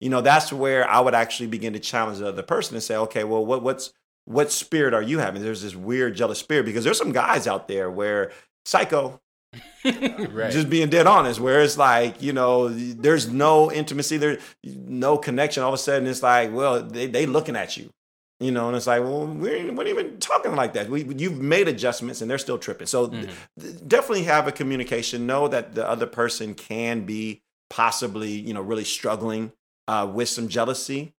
You 0.00 0.10
know, 0.10 0.20
that's 0.20 0.52
where 0.52 0.88
I 0.88 1.00
would 1.00 1.14
actually 1.14 1.46
begin 1.46 1.72
to 1.72 1.78
challenge 1.78 2.18
the 2.18 2.28
other 2.28 2.42
person 2.42 2.74
and 2.74 2.82
say, 2.82 2.96
okay, 2.96 3.24
well, 3.24 3.44
what, 3.44 3.62
what's, 3.62 3.92
what 4.24 4.50
spirit 4.50 4.92
are 4.92 5.02
you 5.02 5.18
having? 5.18 5.42
There's 5.42 5.62
this 5.62 5.76
weird 5.76 6.16
jealous 6.16 6.38
spirit 6.38 6.66
because 6.66 6.84
there's 6.84 6.98
some 6.98 7.12
guys 7.12 7.46
out 7.46 7.68
there 7.68 7.90
where 7.90 8.32
psycho, 8.64 9.20
right. 9.84 10.50
just 10.50 10.68
being 10.68 10.90
dead 10.90 11.06
honest, 11.06 11.40
where 11.40 11.62
it's 11.62 11.78
like, 11.78 12.20
you 12.20 12.32
know, 12.32 12.68
there's 12.68 13.28
no 13.28 13.70
intimacy, 13.72 14.16
there's 14.16 14.42
no 14.64 15.16
connection. 15.16 15.62
All 15.62 15.70
of 15.70 15.74
a 15.74 15.78
sudden, 15.78 16.08
it's 16.08 16.22
like, 16.22 16.52
well, 16.52 16.82
they 16.82 17.06
they 17.06 17.24
looking 17.24 17.56
at 17.56 17.76
you, 17.76 17.90
you 18.38 18.50
know, 18.50 18.68
and 18.68 18.76
it's 18.76 18.86
like, 18.86 19.02
well, 19.02 19.26
we 19.26 19.50
ain't, 19.50 19.74
we 19.74 19.84
ain't 19.86 19.98
even 19.98 20.18
talking 20.18 20.54
like 20.54 20.74
that. 20.74 20.90
We, 20.90 21.04
you've 21.14 21.40
made 21.40 21.68
adjustments, 21.68 22.20
and 22.20 22.30
they're 22.30 22.38
still 22.38 22.58
tripping. 22.58 22.86
So 22.86 23.08
th- 23.08 23.30
th- 23.58 23.88
definitely 23.88 24.24
have 24.24 24.46
a 24.46 24.52
communication. 24.52 25.26
Know 25.26 25.48
that 25.48 25.74
the 25.74 25.88
other 25.88 26.06
person 26.06 26.54
can 26.54 27.06
be 27.06 27.42
possibly, 27.70 28.30
you 28.30 28.52
know, 28.52 28.60
really 28.60 28.84
struggling 28.84 29.52
uh, 29.88 30.10
with 30.12 30.28
some 30.28 30.48
jealousy, 30.48 31.14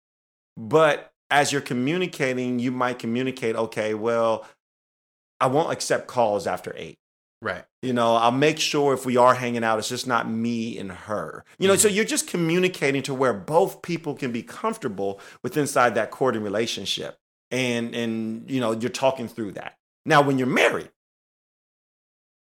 but 0.57 1.13
as 1.31 1.53
you're 1.53 1.61
communicating, 1.61 2.59
you 2.59 2.71
might 2.71 2.99
communicate, 2.99 3.57
okay, 3.57 3.95
well, 3.95 4.47
I 5.41 5.49
won't 5.49 5.73
accept 5.73 6.07
calls 6.07 6.47
after 6.47 6.73
eight. 6.77 6.99
Right. 7.41 7.65
You 7.83 7.93
know, 7.93 8.17
I'll 8.17 8.33
make 8.33 8.59
sure 8.59 8.95
if 8.95 9.07
we 9.07 9.17
are 9.17 9.35
hanging 9.35 9.65
out, 9.65 9.79
it's 9.79 9.89
just 9.89 10.07
not 10.07 10.29
me 10.29 10.79
and 10.79 10.91
her. 10.91 11.45
You 11.59 11.69
know, 11.69 11.77
so 11.77 11.89
mm-hmm. 11.89 11.97
you're 11.97 12.05
just 12.05 12.27
communicating 12.27 13.03
to 13.05 13.15
where 13.15 13.33
both 13.33 13.83
people 13.83 14.15
can 14.15 14.33
be 14.33 14.43
comfortable 14.43 15.21
with 15.43 15.57
inside 15.57 15.95
that 15.95 16.11
courting 16.11 16.43
relationship. 16.43 17.19
And 17.51 17.95
and 17.95 18.51
you 18.51 18.61
know, 18.61 18.73
you're 18.73 18.91
talking 18.91 19.29
through 19.29 19.53
that. 19.53 19.77
Now, 20.05 20.23
when 20.23 20.39
you're 20.39 20.47
married, 20.47 20.91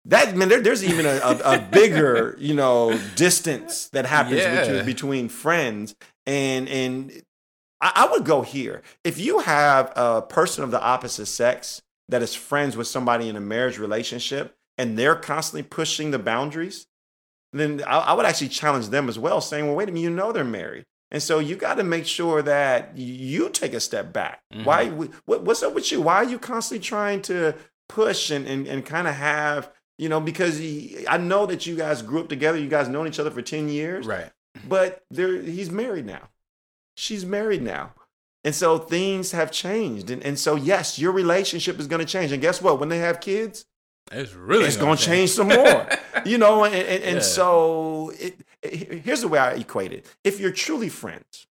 that 0.06 0.36
man, 0.36 0.48
there, 0.48 0.60
there's 0.60 0.84
even 0.84 1.04
a, 1.04 1.18
a, 1.22 1.56
a 1.56 1.58
bigger, 1.70 2.36
you 2.38 2.54
know, 2.54 2.98
distance 3.16 3.88
that 3.90 4.06
happens 4.06 4.40
Yeah. 4.40 4.60
between, 4.60 4.86
between 4.86 5.28
friends. 5.28 5.94
And 6.26 6.68
and 6.68 7.22
I, 7.80 7.92
I 7.96 8.12
would 8.12 8.24
go 8.24 8.42
here. 8.42 8.82
If 9.04 9.18
you 9.18 9.40
have 9.40 9.92
a 9.96 10.22
person 10.22 10.64
of 10.64 10.70
the 10.70 10.80
opposite 10.80 11.26
sex 11.26 11.82
that 12.08 12.22
is 12.22 12.34
friends 12.34 12.76
with 12.76 12.86
somebody 12.86 13.28
in 13.28 13.36
a 13.36 13.40
marriage 13.40 13.78
relationship 13.78 14.56
and 14.78 14.98
they're 14.98 15.16
constantly 15.16 15.62
pushing 15.62 16.10
the 16.10 16.18
boundaries, 16.18 16.86
then 17.52 17.82
I, 17.86 17.98
I 17.98 18.12
would 18.12 18.26
actually 18.26 18.48
challenge 18.48 18.88
them 18.88 19.08
as 19.08 19.18
well, 19.18 19.40
saying, 19.40 19.66
well, 19.66 19.76
wait 19.76 19.88
a 19.88 19.92
minute, 19.92 20.02
you 20.02 20.10
know 20.10 20.32
they're 20.32 20.44
married. 20.44 20.84
And 21.10 21.22
so 21.22 21.38
you 21.38 21.54
got 21.56 21.74
to 21.76 21.84
make 21.84 22.04
sure 22.04 22.42
that 22.42 22.96
you 22.98 23.48
take 23.48 23.72
a 23.74 23.80
step 23.80 24.12
back. 24.12 24.40
Why? 24.64 24.86
Mm-hmm. 24.86 25.14
What, 25.26 25.42
what's 25.44 25.62
up 25.62 25.72
with 25.74 25.90
you? 25.92 26.00
Why 26.00 26.16
are 26.16 26.24
you 26.24 26.38
constantly 26.38 26.84
trying 26.84 27.22
to 27.22 27.54
push 27.88 28.30
and, 28.30 28.46
and, 28.46 28.66
and 28.66 28.84
kind 28.84 29.06
of 29.06 29.14
have, 29.14 29.70
you 29.98 30.08
know, 30.08 30.20
because 30.20 30.58
he, 30.58 31.06
I 31.08 31.16
know 31.18 31.46
that 31.46 31.64
you 31.64 31.76
guys 31.76 32.02
grew 32.02 32.20
up 32.20 32.28
together, 32.28 32.58
you 32.58 32.68
guys 32.68 32.88
known 32.88 33.06
each 33.06 33.20
other 33.20 33.30
for 33.30 33.40
10 33.40 33.68
years, 33.68 34.04
Right. 34.04 34.30
but 34.68 35.04
there 35.10 35.40
he's 35.40 35.70
married 35.70 36.06
now. 36.06 36.28
She's 36.96 37.24
married 37.24 37.62
now. 37.62 37.92
And 38.42 38.54
so 38.54 38.78
things 38.78 39.32
have 39.32 39.50
changed. 39.52 40.10
And, 40.10 40.22
and 40.24 40.38
so, 40.38 40.56
yes, 40.56 40.98
your 40.98 41.12
relationship 41.12 41.78
is 41.78 41.86
going 41.86 42.04
to 42.04 42.10
change. 42.10 42.32
And 42.32 42.42
guess 42.42 42.60
what? 42.60 42.78
When 42.80 42.88
they 42.88 42.98
have 42.98 43.20
kids, 43.20 43.64
It's 44.12 44.34
really 44.34 44.66
it's 44.66 44.76
going 44.76 44.96
to 44.96 45.02
change 45.02 45.30
some 45.30 45.48
more. 45.48 45.88
you 46.24 46.38
know, 46.38 46.64
and, 46.64 46.74
and, 46.74 47.02
and 47.04 47.16
Yeah. 47.16 47.22
so 47.22 48.10
it, 48.18 48.36
it- 48.62 49.04
here's 49.04 49.20
the 49.22 49.28
way 49.28 49.38
I 49.38 49.52
equate 49.52 49.92
it. 49.92 50.06
If 50.24 50.38
you're 50.40 50.52
truly 50.52 50.88
friends, 50.88 51.46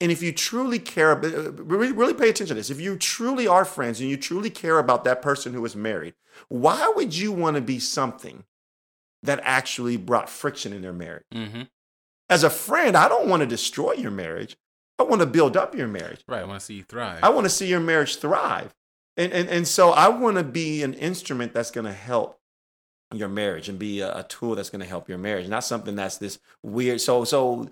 and 0.00 0.12
if 0.12 0.22
you 0.22 0.32
truly 0.32 0.78
care, 0.78 1.12
uh, 1.12 1.50
really, 1.52 1.90
really 1.90 2.14
pay 2.14 2.28
attention 2.28 2.48
to 2.48 2.54
this. 2.54 2.70
If 2.70 2.80
you 2.80 2.96
truly 2.96 3.48
are 3.48 3.64
friends 3.64 4.00
and 4.00 4.08
you 4.08 4.16
truly 4.16 4.48
care 4.50 4.78
about 4.78 5.02
that 5.04 5.20
person 5.22 5.52
who 5.54 5.64
is 5.64 5.74
married, 5.74 6.14
why 6.48 6.92
would 6.94 7.16
you 7.16 7.32
want 7.32 7.56
to 7.56 7.60
be 7.60 7.80
something 7.80 8.44
that 9.24 9.40
actually 9.42 9.96
brought 9.96 10.30
friction 10.30 10.72
in 10.72 10.82
their 10.82 10.92
marriage? 10.92 11.24
hmm 11.32 11.62
As 12.30 12.44
a 12.44 12.50
friend, 12.50 12.96
I 12.96 13.08
don't 13.08 13.28
want 13.28 13.40
to 13.40 13.46
destroy 13.46 13.94
your 13.94 14.12
marriage. 14.12 14.56
I 15.00 15.02
want 15.04 15.20
to 15.20 15.26
build 15.26 15.56
up 15.56 15.74
your 15.74 15.88
marriage. 15.88 16.20
Right. 16.28 16.42
I 16.42 16.44
want 16.44 16.60
to 16.60 16.64
see 16.66 16.74
you 16.74 16.84
thrive. 16.84 17.18
I 17.24 17.30
want 17.30 17.46
to 17.46 17.50
see 17.50 17.66
your 17.66 17.80
marriage 17.80 18.16
thrive. 18.18 18.74
And, 19.18 19.32
and, 19.32 19.48
and 19.48 19.68
so 19.68 19.90
I 19.90 20.08
want 20.08 20.36
to 20.36 20.44
be 20.44 20.82
an 20.84 20.94
instrument 20.94 21.52
that's 21.52 21.72
going 21.72 21.86
to 21.86 21.92
help 21.92 22.40
your 23.14 23.28
marriage 23.28 23.68
and 23.68 23.78
be 23.78 24.00
a, 24.00 24.18
a 24.18 24.22
tool 24.24 24.54
that's 24.54 24.68
going 24.70 24.82
to 24.82 24.86
help 24.86 25.08
your 25.08 25.18
marriage, 25.18 25.48
not 25.48 25.64
something 25.64 25.96
that's 25.96 26.18
this 26.18 26.38
weird. 26.62 27.00
So, 27.00 27.24
so 27.24 27.68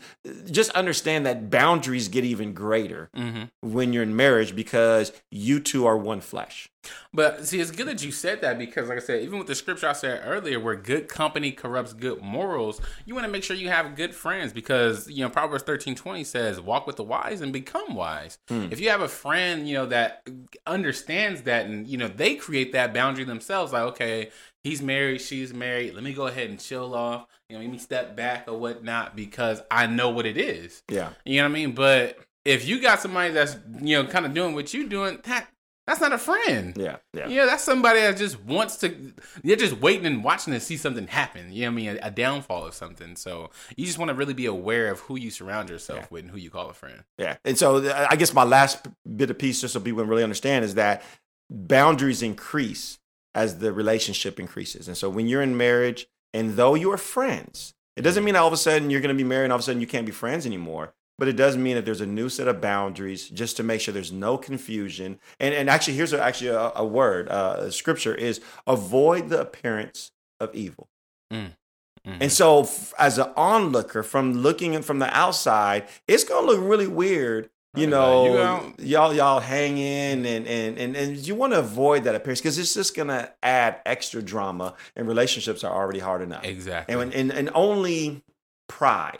just 0.50 0.70
understand 0.70 1.26
that 1.26 1.50
boundaries 1.50 2.08
get 2.08 2.24
even 2.24 2.52
greater 2.54 3.10
hmm 3.14 3.44
when 3.60 3.92
you're 3.92 4.02
in 4.02 4.14
marriage 4.16 4.54
because 4.54 5.12
you 5.30 5.60
two 5.60 5.86
are 5.86 5.96
one 5.96 6.20
flesh. 6.20 6.68
But 7.12 7.46
see, 7.46 7.60
it's 7.60 7.70
good 7.72 7.88
that 7.88 8.04
you 8.04 8.12
said 8.12 8.40
that 8.42 8.58
because, 8.58 8.88
like 8.88 8.98
I 8.98 9.00
said, 9.00 9.22
even 9.22 9.38
with 9.38 9.48
the 9.48 9.54
scripture 9.54 9.88
I 9.88 9.92
said 9.92 10.22
earlier, 10.24 10.60
where 10.60 10.76
good 10.76 11.08
company 11.08 11.50
corrupts 11.50 11.92
good 11.92 12.22
morals, 12.22 12.80
you 13.04 13.14
want 13.14 13.26
to 13.26 13.32
make 13.32 13.42
sure 13.42 13.56
you 13.56 13.68
have 13.68 13.96
good 13.96 14.14
friends 14.14 14.52
because 14.52 15.08
you 15.08 15.24
know 15.24 15.28
Proverbs 15.28 15.64
thirteen 15.64 15.96
twenty 15.96 16.22
says, 16.22 16.60
"Walk 16.60 16.86
with 16.86 16.96
the 16.96 17.02
wise 17.02 17.40
and 17.40 17.52
become 17.52 17.94
wise." 17.94 18.38
If 18.48 18.80
you 18.80 18.90
have 18.90 19.00
a 19.00 19.08
friend, 19.08 19.68
you 19.68 19.74
know 19.74 19.86
that 19.86 20.28
understands 20.66 21.42
that, 21.42 21.66
and 21.66 21.86
you 21.88 21.98
know 21.98 22.08
they 22.08 22.36
create 22.36 22.72
that 22.72 22.94
boundary 22.94 23.24
themselves, 23.24 23.72
like, 23.72 23.82
okay, 23.82 24.30
he's 24.66 24.82
married, 24.82 25.20
she's 25.20 25.54
married, 25.54 25.94
let 25.94 26.02
me 26.02 26.12
go 26.12 26.26
ahead 26.26 26.50
and 26.50 26.58
chill 26.60 26.94
off, 26.94 27.26
you 27.48 27.56
know, 27.56 27.62
let 27.62 27.70
me 27.70 27.78
step 27.78 28.16
back 28.16 28.44
or 28.48 28.58
whatnot 28.58 29.14
because 29.16 29.62
I 29.70 29.86
know 29.86 30.10
what 30.10 30.26
it 30.26 30.36
is. 30.36 30.82
Yeah. 30.90 31.10
You 31.24 31.36
know 31.38 31.44
what 31.44 31.50
I 31.50 31.54
mean? 31.54 31.72
But 31.72 32.18
if 32.44 32.66
you 32.68 32.80
got 32.80 33.00
somebody 33.00 33.32
that's 33.32 33.56
you 33.80 33.96
know 33.96 34.06
kind 34.08 34.26
of 34.26 34.34
doing 34.34 34.54
what 34.54 34.72
you're 34.74 34.88
doing, 34.88 35.20
that 35.24 35.48
that's 35.86 36.00
not 36.00 36.12
a 36.12 36.18
friend. 36.18 36.74
Yeah, 36.76 36.96
yeah. 37.12 37.28
Yeah, 37.28 37.44
that's 37.46 37.62
somebody 37.62 38.00
that 38.00 38.16
just 38.16 38.42
wants 38.44 38.76
to. 38.78 39.12
You're 39.44 39.56
just 39.56 39.78
waiting 39.80 40.04
and 40.06 40.24
watching 40.24 40.52
to 40.52 40.58
see 40.58 40.76
something 40.76 41.06
happen. 41.06 41.52
You 41.52 41.62
know 41.62 41.68
what 41.68 41.72
I 41.72 41.76
mean? 41.76 41.98
A, 42.02 42.08
a 42.08 42.10
downfall 42.10 42.66
of 42.66 42.74
something. 42.74 43.14
So 43.14 43.50
you 43.76 43.86
just 43.86 43.96
want 43.96 44.08
to 44.08 44.14
really 44.16 44.34
be 44.34 44.46
aware 44.46 44.90
of 44.90 44.98
who 45.00 45.16
you 45.16 45.30
surround 45.30 45.68
yourself 45.70 46.00
Yeah. 46.00 46.06
with 46.10 46.22
and 46.24 46.30
who 46.32 46.38
you 46.38 46.50
call 46.50 46.68
a 46.70 46.74
friend. 46.74 47.04
Yeah. 47.18 47.36
And 47.44 47.56
so 47.56 47.76
uh, 47.76 48.06
I 48.10 48.16
guess 48.16 48.34
my 48.34 48.42
last 48.42 48.84
bit 49.16 49.30
of 49.30 49.38
piece, 49.38 49.60
just 49.60 49.74
so 49.74 49.78
people 49.80 50.04
really 50.04 50.24
understand, 50.24 50.64
is 50.64 50.74
that 50.74 51.04
boundaries 51.50 52.20
increase 52.22 52.98
as 53.36 53.58
the 53.58 53.72
relationship 53.72 54.40
increases. 54.40 54.88
And 54.88 54.96
so 54.96 55.08
when 55.08 55.28
you're 55.28 55.42
in 55.42 55.56
marriage, 55.56 56.08
and 56.34 56.56
though 56.56 56.74
you're 56.74 56.96
friends, 56.96 57.74
it 57.94 58.02
doesn't 58.02 58.24
mean 58.24 58.34
all 58.34 58.48
of 58.48 58.52
a 58.52 58.56
sudden 58.56 58.90
you're 58.90 59.00
going 59.00 59.16
to 59.16 59.22
be 59.24 59.28
married 59.28 59.44
and 59.44 59.52
all 59.52 59.56
of 59.58 59.60
a 59.60 59.64
sudden 59.64 59.80
you 59.80 59.86
can't 59.86 60.06
be 60.06 60.12
friends 60.12 60.46
anymore. 60.46 60.94
But 61.18 61.28
it 61.28 61.36
does 61.36 61.56
mean 61.56 61.76
that 61.76 61.84
there's 61.86 62.02
a 62.02 62.06
new 62.06 62.28
set 62.28 62.48
of 62.48 62.60
boundaries 62.60 63.28
just 63.30 63.56
to 63.56 63.62
make 63.62 63.80
sure 63.80 63.94
there's 63.94 64.12
no 64.12 64.36
confusion. 64.36 65.18
And, 65.40 65.54
and 65.54 65.70
actually, 65.70 65.94
here's 65.94 66.12
a, 66.12 66.22
actually 66.22 66.50
a, 66.50 66.72
a 66.74 66.84
word, 66.84 67.28
uh, 67.28 67.70
scripture 67.70 68.14
is 68.14 68.40
avoid 68.66 69.28
the 69.30 69.40
appearance 69.40 70.12
of 70.40 70.54
evil. 70.54 70.88
Mhm. 71.32 72.18
And 72.20 72.30
so, 72.30 72.62
f- 72.62 72.94
as 72.98 73.18
an 73.18 73.32
onlooker, 73.34 74.02
from 74.02 74.34
looking 74.34 74.74
in 74.74 74.82
from 74.82 74.98
the 75.00 75.14
outside, 75.16 75.88
it's 76.06 76.22
gonna 76.22 76.46
look 76.46 76.60
really 76.60 76.86
weird. 76.86 77.48
You 77.76 77.86
know, 77.86 78.24
you 78.32 78.38
out- 78.38 78.80
y'all 78.80 79.14
y'all 79.14 79.40
hanging, 79.40 80.24
and 80.26 80.46
and 80.46 80.78
and 80.78 80.96
and 80.96 81.16
you 81.16 81.34
want 81.34 81.52
to 81.52 81.58
avoid 81.58 82.04
that 82.04 82.14
appearance 82.14 82.40
because 82.40 82.58
it's 82.58 82.74
just 82.74 82.96
gonna 82.96 83.32
add 83.42 83.80
extra 83.84 84.22
drama, 84.22 84.74
and 84.94 85.06
relationships 85.06 85.62
are 85.64 85.72
already 85.74 85.98
hard 86.00 86.22
enough. 86.22 86.44
exactly. 86.44 86.94
And 86.94 87.12
and 87.14 87.32
and 87.32 87.50
only 87.54 88.22
pride, 88.68 89.18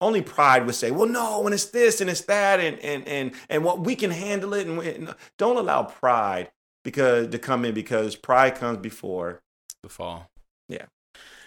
only 0.00 0.22
pride 0.22 0.66
would 0.66 0.74
say, 0.74 0.90
well, 0.90 1.08
no, 1.08 1.40
when 1.40 1.52
it's 1.52 1.66
this 1.66 2.00
and 2.00 2.10
it's 2.10 2.22
that, 2.22 2.60
and 2.60 2.78
and 2.80 3.06
and 3.08 3.32
and 3.48 3.64
what 3.64 3.80
we 3.80 3.94
can 3.96 4.10
handle 4.10 4.52
it, 4.54 4.66
and 4.66 4.78
we, 4.78 4.98
no, 4.98 5.14
don't 5.38 5.56
allow 5.56 5.84
pride 5.84 6.50
because 6.84 7.28
to 7.28 7.38
come 7.38 7.64
in 7.64 7.74
because 7.74 8.16
pride 8.16 8.54
comes 8.56 8.78
before. 8.78 9.40
the 9.82 9.88
fall. 9.88 10.30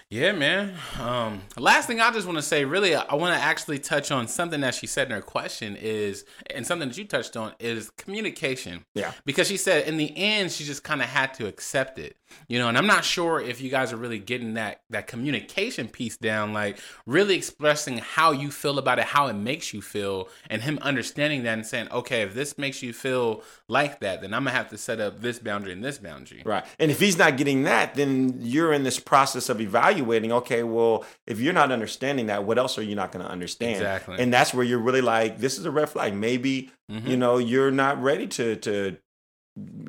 Yeah. 0.09 0.31
Man. 0.31 0.73
Um, 0.99 1.41
last 1.57 1.85
thing 1.85 2.01
I 2.01 2.11
just 2.11 2.25
want 2.25 2.39
to 2.39 2.43
say, 2.43 2.65
really, 2.65 2.95
I 2.95 3.13
want 3.13 3.35
to 3.37 3.41
actually 3.41 3.77
touch 3.77 4.09
on 4.09 4.27
something 4.27 4.61
that 4.61 4.73
she 4.73 4.87
said 4.87 5.07
in 5.07 5.13
her 5.13 5.21
question 5.21 5.75
is, 5.79 6.25
and 6.53 6.65
something 6.65 6.89
that 6.89 6.97
you 6.97 7.05
touched 7.05 7.37
on 7.37 7.53
is 7.59 7.91
communication. 7.91 8.85
Yeah. 8.95 9.11
Because 9.25 9.47
she 9.47 9.57
said 9.57 9.87
in 9.87 9.97
the 9.97 10.11
end, 10.17 10.51
she 10.51 10.63
just 10.63 10.83
kind 10.83 11.01
of 11.01 11.07
had 11.07 11.35
to 11.35 11.45
accept 11.45 11.99
it, 11.99 12.17
you 12.48 12.59
know. 12.59 12.67
And 12.69 12.77
I'm 12.77 12.88
not 12.88 13.03
sure 13.03 13.39
if 13.41 13.62
you 13.62 13.69
guys 13.69 13.91
are 13.93 13.98
really 13.98 14.19
getting 14.19 14.55
that 14.55 14.81
that 14.89 15.07
communication 15.07 15.88
piece 15.88 16.17
down, 16.17 16.53
like 16.53 16.77
really 17.05 17.36
expressing 17.36 18.00
how 18.00 18.31
you 18.31 18.51
feel 18.51 18.77
about 18.79 19.00
it, 19.00 19.05
how 19.05 19.27
it 19.27 19.33
makes 19.33 19.74
you 19.74 19.81
feel, 19.81 20.29
and 20.50 20.62
him 20.62 20.79
understanding 20.81 21.43
that 21.43 21.53
and 21.53 21.65
saying, 21.65 21.88
okay, 21.91 22.21
if 22.21 22.33
this 22.33 22.57
makes 22.57 22.81
you 22.83 22.93
feel 22.93 23.43
like 23.67 24.00
that, 24.00 24.21
then 24.21 24.33
I'm 24.33 24.43
gonna 24.43 24.55
have 24.55 24.69
to 24.69 24.77
set 24.77 25.00
up 25.00 25.21
this 25.21 25.39
boundary 25.39 25.74
and 25.74 25.83
this 25.83 25.98
boundary. 25.98 26.41
Right. 26.45 26.65
And 26.79 26.91
if 26.91 27.00
he's 27.00 27.17
not 27.17 27.38
getting 27.38 27.63
that, 27.63 27.95
then 27.95 28.38
you're 28.39 28.74
in 28.74 28.83
this 28.83 29.00
process 29.00 29.50
of 29.50 29.62
evaluating, 29.62 30.31
okay, 30.31 30.63
well, 30.63 31.05
if 31.27 31.39
you're 31.39 31.53
not 31.53 31.71
understanding 31.71 32.27
that, 32.27 32.43
what 32.43 32.57
else 32.57 32.77
are 32.77 32.83
you 32.83 32.95
not 32.95 33.12
going 33.12 33.24
to 33.25 33.31
understand? 33.31 33.75
Exactly. 33.77 34.17
And 34.19 34.33
that's 34.33 34.53
where 34.53 34.63
you're 34.65 34.79
really 34.79 35.01
like, 35.01 35.39
this 35.39 35.57
is 35.57 35.65
a 35.65 35.71
red 35.71 35.89
flag. 35.89 36.13
Maybe, 36.13 36.71
Mhm. 36.91 37.07
you 37.07 37.17
know, 37.17 37.38
you're 37.38 37.71
not 37.71 38.01
ready 38.01 38.27
to 38.27 38.55
to 38.57 38.98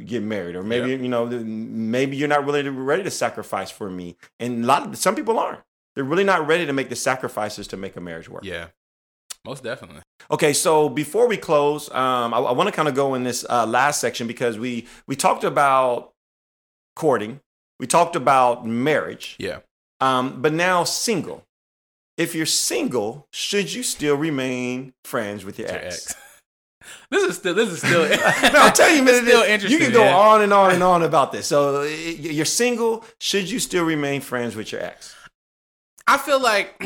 get 0.05 0.23
married 0.23 0.57
or 0.57 0.63
maybe, 0.63 0.91
you 0.91 1.09
know, 1.09 1.27
maybe 1.27 2.17
you're 2.17 2.29
not 2.29 2.45
really 2.45 2.69
ready 2.69 3.03
to 3.03 3.11
sacrifice 3.11 3.71
for 3.71 3.89
me. 3.91 4.17
And 4.39 4.65
a 4.65 4.67
lot 4.67 4.87
of 4.87 4.97
some 4.99 5.15
people 5.15 5.39
aren't. 5.39 5.61
They're 5.95 6.05
really 6.05 6.25
not 6.25 6.47
ready 6.47 6.67
to 6.67 6.73
make 6.73 6.89
the 6.89 6.97
sacrifices 6.97 7.67
to 7.69 7.77
make 7.77 7.97
a 7.97 8.01
marriage 8.01 8.29
work. 8.29 8.45
Yeah, 8.45 8.69
most 9.45 9.63
definitely. 9.63 10.03
Okay, 10.31 10.53
so 10.53 10.89
before 10.89 11.27
we 11.29 11.37
close, 11.37 11.91
um, 11.91 12.33
I, 12.33 12.39
I 12.39 12.53
want 12.53 12.69
to 12.69 12.73
kind 12.75 12.89
of 12.89 12.95
go 12.95 13.15
in 13.15 13.25
this 13.25 13.45
uh, 13.49 13.67
last 13.67 14.01
section 14.01 14.27
because 14.27 14.59
we 14.59 14.87
we 15.07 15.17
talked 15.17 15.45
about 15.45 16.13
courting, 16.97 17.41
we 17.79 17.87
talked 17.87 18.15
about 18.17 18.65
marriage, 18.67 19.37
Yeah. 19.39 19.61
um, 20.01 20.41
but 20.43 20.53
now 20.53 20.85
single. 20.85 21.45
If 22.17 22.35
you're 22.35 22.47
single, 22.47 23.27
should 23.33 23.73
you 23.73 23.83
still 23.83 24.15
remain 24.17 24.93
friends 25.05 25.45
with 25.45 25.59
your 25.59 25.69
Your 25.69 25.79
ex? 25.79 26.11
ex. 26.11 26.15
This 27.11 27.25
is 27.25 27.37
still. 27.37 27.55
This 27.55 27.69
is 27.71 27.79
still. 27.79 28.03
no, 28.53 28.61
I'm 28.61 28.73
telling 28.73 28.97
you, 28.97 29.03
man, 29.03 29.23
still 29.23 29.43
interesting. 29.43 29.71
you 29.71 29.79
can 29.79 29.93
go 29.93 30.05
man. 30.05 30.15
on 30.15 30.43
and 30.43 30.53
on 30.53 30.73
and 30.73 30.83
on 30.83 31.03
about 31.03 31.33
this. 31.33 31.47
So 31.47 31.83
you're 31.83 32.45
single. 32.45 33.05
Should 33.19 33.51
you 33.51 33.59
still 33.59 33.85
remain 33.85 34.21
friends 34.21 34.57
with 34.57 34.73
your 34.73 34.83
ex? 34.83 35.15
I 36.07 36.19
feel 36.19 36.41
like 36.41 36.83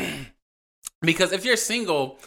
because 1.01 1.31
if 1.31 1.45
you're 1.45 1.57
single, 1.57 2.19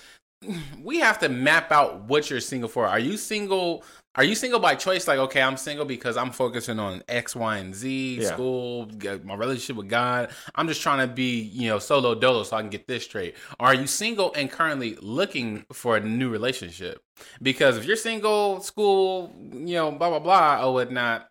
we 0.83 0.99
have 1.01 1.19
to 1.21 1.29
map 1.29 1.73
out 1.73 2.05
what 2.05 2.31
you're 2.31 2.41
single 2.41 2.69
for. 2.69 2.87
Are 2.87 2.99
you 2.99 3.17
single? 3.17 3.85
Are 4.15 4.25
you 4.25 4.35
single 4.35 4.59
by 4.59 4.75
choice? 4.75 5.07
Like, 5.07 5.19
okay, 5.19 5.41
I'm 5.41 5.57
single 5.57 5.85
because 5.85 6.17
I'm 6.17 6.33
focusing 6.33 6.81
on 6.81 7.05
X, 7.09 7.37
Y, 7.37 7.57
and 7.59 7.73
Z, 7.73 8.19
Yeah. 8.21 8.33
school, 8.35 8.89
my 9.23 9.35
relationship 9.35 9.77
with 9.77 9.89
God. 9.89 10.31
I'm 10.57 10.67
just 10.67 10.83
trying 10.83 11.07
to 11.07 11.13
be, 11.13 11.41
you 11.41 11.69
know, 11.69 11.79
solo 11.79 12.17
dolo 12.17 12.43
so 12.43 12.57
I 12.57 12.61
can 12.63 12.71
get 12.71 12.89
this 12.89 13.05
straight. 13.05 13.37
Are 13.61 13.75
you 13.75 13.87
single 13.87 14.33
and 14.35 14.51
currently 14.51 14.97
looking 15.01 15.65
for 15.73 15.97
a 15.97 16.01
new 16.01 16.31
relationship? 16.31 17.01
Because 17.41 17.77
if 17.77 17.85
you're 17.85 17.97
single, 17.97 18.61
school, 18.61 19.33
you 19.53 19.75
know, 19.75 19.93
blah 19.93 20.09
blah 20.09 20.19
blah, 20.19 20.67
or 20.67 20.73
whatnot, 20.75 21.28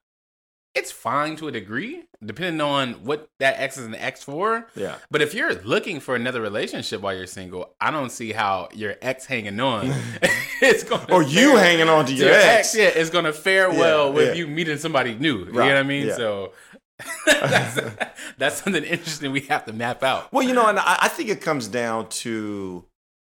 it's 0.77 0.91
fine 0.91 1.35
to 1.37 1.47
a 1.47 1.51
degree, 1.51 2.03
depending 2.23 2.61
on 2.61 2.93
what 3.03 3.29
that 3.39 3.59
X 3.59 3.77
is 3.77 3.85
an 3.85 3.95
X 3.95 4.23
for. 4.23 4.67
Yeah. 4.75 4.95
But 5.11 5.21
if 5.21 5.33
you're 5.33 5.53
looking 5.63 5.99
for 5.99 6.15
another 6.15 6.41
relationship 6.41 7.01
while 7.01 7.15
you're 7.15 7.25
single, 7.27 7.75
I 7.81 7.91
don't 7.91 8.11
see 8.11 8.31
how 8.31 8.69
your 8.73 8.95
ex 9.01 9.25
hanging 9.25 9.59
on 9.59 9.91
is 10.61 10.83
going 10.83 11.11
Or 11.11 11.23
you 11.23 11.55
hanging 11.57 11.89
on 11.89 12.05
to 12.05 12.13
your 12.13 12.31
ex. 12.31 12.75
yeah, 12.75 12.89
is 12.89 13.09
going 13.09 13.25
to 13.25 13.33
fare 13.33 13.71
Yeah, 13.71 13.79
well 13.79 14.13
with 14.13 14.29
yeah. 14.29 14.33
you 14.35 14.47
meeting 14.47 14.77
somebody 14.77 15.15
new. 15.15 15.39
You 15.45 15.51
know 15.53 15.65
what 15.65 15.77
I 15.77 15.83
mean? 15.83 16.07
yeah. 16.07 16.15
So 16.15 16.53
that's, 17.25 17.79
that's 18.37 18.61
something 18.63 18.83
interesting 18.83 19.31
we 19.31 19.41
have 19.41 19.65
to 19.65 19.73
map 19.73 20.03
out. 20.03 20.31
Well, 20.33 20.43
you 20.47 20.53
know, 20.53 20.67
and 20.67 20.79
I, 20.79 20.97
I 21.03 21.07
think 21.09 21.29
it 21.29 21.41
comes 21.41 21.67
down 21.67 22.09
to 22.09 22.85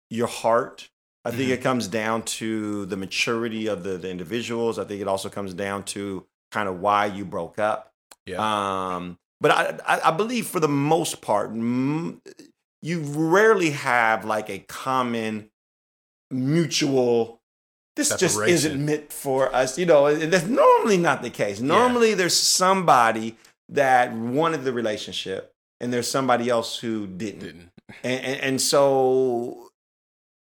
your 0.09 0.27
heart. 0.27 0.89
I 1.25 1.31
think 1.31 1.43
Mm-hmm. 1.43 1.53
it 1.53 1.63
comes 1.63 1.87
down 1.87 2.23
to 2.23 2.87
the 2.87 2.97
maturity 2.97 3.67
of 3.67 3.83
the, 3.85 3.99
the 3.99 4.11
individuals. 4.11 4.79
I 4.79 4.85
think 4.85 5.01
it 5.03 5.07
also 5.09 5.29
comes 5.29 5.53
down 5.53 5.85
to 5.85 6.27
kind 6.51 6.69
of 6.69 6.81
why 6.81 7.07
you 7.07 7.25
broke 7.25 7.59
up. 7.59 7.93
Yeah. 8.27 8.39
Um, 8.39 9.19
but 9.41 9.51
I, 9.51 9.79
I, 9.87 10.01
I 10.09 10.11
believe 10.11 10.47
for 10.47 10.61
the 10.61 10.69
most 10.69 11.21
part, 11.21 11.53
you 11.55 13.01
rarely 13.01 13.71
have 13.71 14.25
like 14.25 14.51
a 14.51 14.61
common 14.61 15.51
mutual. 16.31 17.41
This 17.97 18.15
just 18.17 18.41
isn't 18.41 18.85
meant 18.85 19.13
for 19.13 19.55
us, 19.55 19.79
you 19.79 19.87
know. 19.87 20.07
And 20.07 20.33
that's 20.33 20.47
normally 20.47 20.97
not 20.97 21.23
the 21.23 21.31
case. 21.31 21.61
Normally, 21.61 22.15
there's 22.15 22.37
somebody 22.37 23.37
that 23.69 24.13
wanted 24.13 24.65
the 24.65 24.73
relationship, 24.73 25.53
and 25.81 25.93
there's 25.93 26.09
somebody 26.09 26.49
else 26.49 26.79
who 26.79 27.07
didn't. 27.07 27.41
Didn't. 27.41 27.71
And, 28.05 28.25
and, 28.25 28.41
and 28.41 28.61
so 28.61 29.71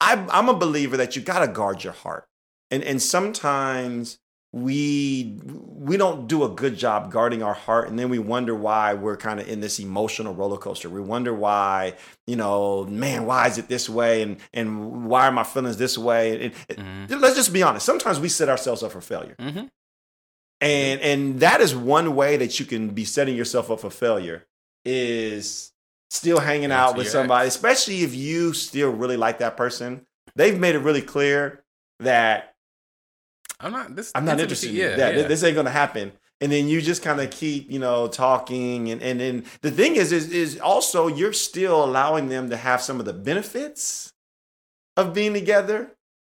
I, 0.01 0.25
I'm 0.31 0.49
a 0.49 0.53
believer 0.55 0.97
that 0.97 1.15
you 1.15 1.21
got 1.21 1.45
to 1.45 1.47
guard 1.47 1.83
your 1.83 1.93
heart. 1.93 2.27
And, 2.71 2.83
and 2.83 3.01
sometimes 3.01 4.17
we 4.55 5.37
we 5.43 5.97
don't 5.97 6.27
do 6.27 6.45
a 6.45 6.49
good 6.49 6.77
job 6.77 7.11
guarding 7.11 7.43
our 7.43 7.53
heart 7.53 7.89
and 7.89 7.99
then 7.99 8.07
we 8.07 8.17
wonder 8.19 8.55
why 8.55 8.93
we're 8.93 9.17
kind 9.17 9.37
of 9.41 9.49
in 9.49 9.59
this 9.59 9.79
emotional 9.79 10.33
roller 10.33 10.55
coaster 10.57 10.89
we 10.89 11.01
wonder 11.01 11.33
why 11.33 11.93
you 12.25 12.37
know 12.37 12.85
man 12.85 13.25
why 13.25 13.47
is 13.47 13.57
it 13.57 13.67
this 13.67 13.89
way 13.89 14.21
and 14.21 14.37
and 14.53 15.05
why 15.09 15.27
are 15.27 15.31
my 15.31 15.43
feelings 15.43 15.75
this 15.75 15.97
way 15.97 16.45
and, 16.69 17.09
Mhm. 17.09 17.19
let's 17.21 17.35
just 17.35 17.51
be 17.51 17.63
honest 17.63 17.85
sometimes 17.85 18.17
we 18.17 18.29
set 18.29 18.47
ourselves 18.47 18.81
up 18.81 18.93
for 18.93 19.01
failure 19.01 19.35
Mhm. 19.37 19.69
and 20.61 21.01
and 21.01 21.39
that 21.41 21.59
is 21.59 21.75
one 21.75 22.15
way 22.15 22.37
that 22.37 22.57
you 22.57 22.65
can 22.65 22.87
be 22.91 23.03
setting 23.03 23.35
yourself 23.35 23.69
up 23.69 23.81
for 23.81 23.89
failure 23.89 24.45
is 24.85 25.73
still 26.09 26.39
hanging 26.39 26.71
out 26.71 26.95
with 26.95 27.09
somebody, 27.09 27.47
ex. 27.47 27.55
especially 27.55 28.03
if 28.03 28.15
you 28.15 28.53
still 28.53 28.91
really 28.91 29.17
like 29.17 29.39
that 29.39 29.57
person. 29.57 30.05
They've 30.37 30.57
made 30.57 30.75
it 30.75 30.79
really 30.79 31.01
clear 31.01 31.63
that 31.99 32.54
I'm 33.59 33.71
not. 33.71 33.95
This. 33.95 34.11
I'm 34.15 34.25
not 34.25 34.39
interested 34.39 34.69
in 34.69 34.75
you. 34.75 34.81
Yeah. 34.83 35.09
yeah. 35.09 35.27
this 35.27 35.43
ain't 35.43 35.55
gonna 35.55 35.69
happen. 35.69 36.11
And 36.41 36.51
then 36.51 36.67
you 36.67 36.81
just 36.81 37.01
kind 37.01 37.21
of 37.21 37.31
keep, 37.31 37.71
you 37.71 37.79
know, 37.79 38.07
talking, 38.07 38.91
and 38.91 39.01
and 39.01 39.19
then 39.19 39.45
the 39.61 39.71
thing 39.71 39.95
is, 39.95 40.11
is 40.11 40.29
is 40.31 40.59
also 40.59 41.07
you're 41.07 41.33
still 41.33 41.83
allowing 41.83 42.27
them 42.29 42.49
to 42.49 42.57
have 42.57 42.81
some 42.81 42.99
of 42.99 43.05
the 43.05 43.13
benefits 43.13 44.11
of 44.97 45.13
being 45.13 45.33
together 45.33 45.91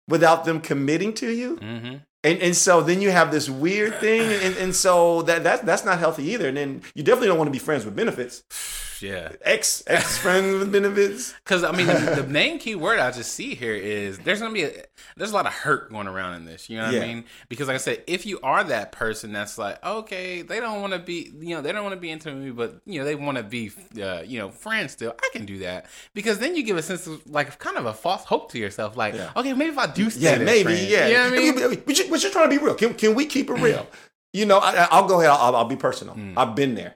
without 0.09 0.43
them 0.43 0.59
committing 0.59 1.13
to 1.13 1.29
you. 1.31 1.55
Mhm. 1.57 2.01
And 2.23 2.39
and 2.39 2.55
so 2.55 2.81
then 2.81 3.01
you 3.01 3.11
have 3.11 3.31
this 3.31 3.49
weird 3.49 3.99
thing, 3.99 4.21
and, 4.21 4.55
and 4.57 4.75
so 4.75 5.23
that 5.23 5.43
that 5.43 5.65
that's 5.65 5.83
not 5.83 5.99
healthy 5.99 6.23
either. 6.31 6.47
And 6.47 6.55
then 6.55 6.81
you 6.95 7.03
definitely 7.03 7.27
don't 7.27 7.37
want 7.37 7.49
to 7.49 7.51
be 7.51 7.59
friends 7.59 7.83
with 7.83 7.95
benefits. 7.95 8.43
yeah. 9.01 9.33
Ex 9.41 9.83
ex 9.87 10.17
friends 10.17 10.59
with 10.59 10.71
benefits. 10.71 11.33
Because 11.43 11.63
I 11.63 11.71
mean, 11.73 11.87
the, 11.87 12.21
the, 12.21 12.27
main 12.27 12.57
key 12.57 12.75
word 12.75 12.99
I 12.99 13.11
just 13.11 13.33
see 13.33 13.53
here 13.53 13.75
is 13.75 14.17
there's 14.19 14.39
gonna 14.39 14.53
be 14.53 14.63
a 14.63 14.85
there's 15.17 15.31
a 15.31 15.35
lot 15.35 15.45
of 15.45 15.53
hurt 15.53 15.91
going 15.91 16.07
around 16.07 16.35
in 16.35 16.45
this. 16.45 16.69
You 16.69 16.77
know 16.77 16.85
what 16.85 16.93
yeah. 16.93 17.01
I 17.01 17.07
mean? 17.07 17.25
Because 17.49 17.67
like 17.67 17.75
I 17.75 17.79
said, 17.79 18.03
if 18.07 18.25
you 18.25 18.39
are 18.41 18.63
that 18.63 18.91
person 18.91 19.33
that's 19.33 19.57
like, 19.57 19.83
okay, 19.85 20.41
they 20.41 20.59
don't 20.59 20.81
want 20.81 20.93
to 20.93 20.99
be, 20.99 21.31
you 21.39 21.55
know, 21.55 21.61
they 21.61 21.71
don't 21.71 21.83
want 21.83 21.93
to 21.93 21.99
be 21.99 22.09
into 22.09 22.31
me, 22.33 22.51
but 22.51 22.79
you 22.85 22.99
know, 22.99 23.05
they 23.05 23.15
want 23.15 23.37
to 23.37 23.43
be, 23.43 23.71
uh, 24.01 24.21
you 24.25 24.39
know, 24.39 24.49
friends 24.49 24.93
still. 24.93 25.13
I 25.21 25.29
can 25.33 25.45
do 25.45 25.59
that 25.59 25.87
because 26.13 26.39
then 26.39 26.55
you 26.55 26.63
give 26.63 26.77
a 26.77 26.81
sense 26.81 27.05
of 27.05 27.21
like 27.29 27.59
kind 27.59 27.77
of 27.77 27.85
a 27.85 27.93
false 27.93 28.23
hope 28.23 28.51
to 28.51 28.59
yourself, 28.59 28.95
like, 28.95 29.15
yeah. 29.15 29.31
okay, 29.35 29.53
maybe 29.53 29.71
if 29.71 29.77
I 29.77 29.87
do, 29.87 30.09
yeah, 30.17 30.37
maybe, 30.37 30.63
friends, 30.63 30.89
yeah, 30.89 31.07
you 31.07 31.13
know 31.13 31.23
what 31.23 31.33
I 31.33 31.67
mean? 31.67 31.83
But, 31.85 31.99
you, 31.99 32.09
but 32.13 32.23
you're 32.23 32.31
trying 32.31 32.49
to 32.49 32.57
be 32.57 32.63
real. 32.63 32.75
Can 32.75 32.93
can 32.93 33.15
we 33.15 33.25
keep 33.25 33.49
it 33.49 33.53
real? 33.55 33.87
you 34.33 34.45
know, 34.47 34.57
I, 34.57 34.99
will 34.99 35.07
go 35.07 35.19
ahead. 35.19 35.31
I'll, 35.31 35.55
I'll 35.55 35.65
be 35.65 35.75
personal. 35.75 36.15
Mm. 36.15 36.33
I've 36.35 36.55
been 36.55 36.75
there. 36.75 36.95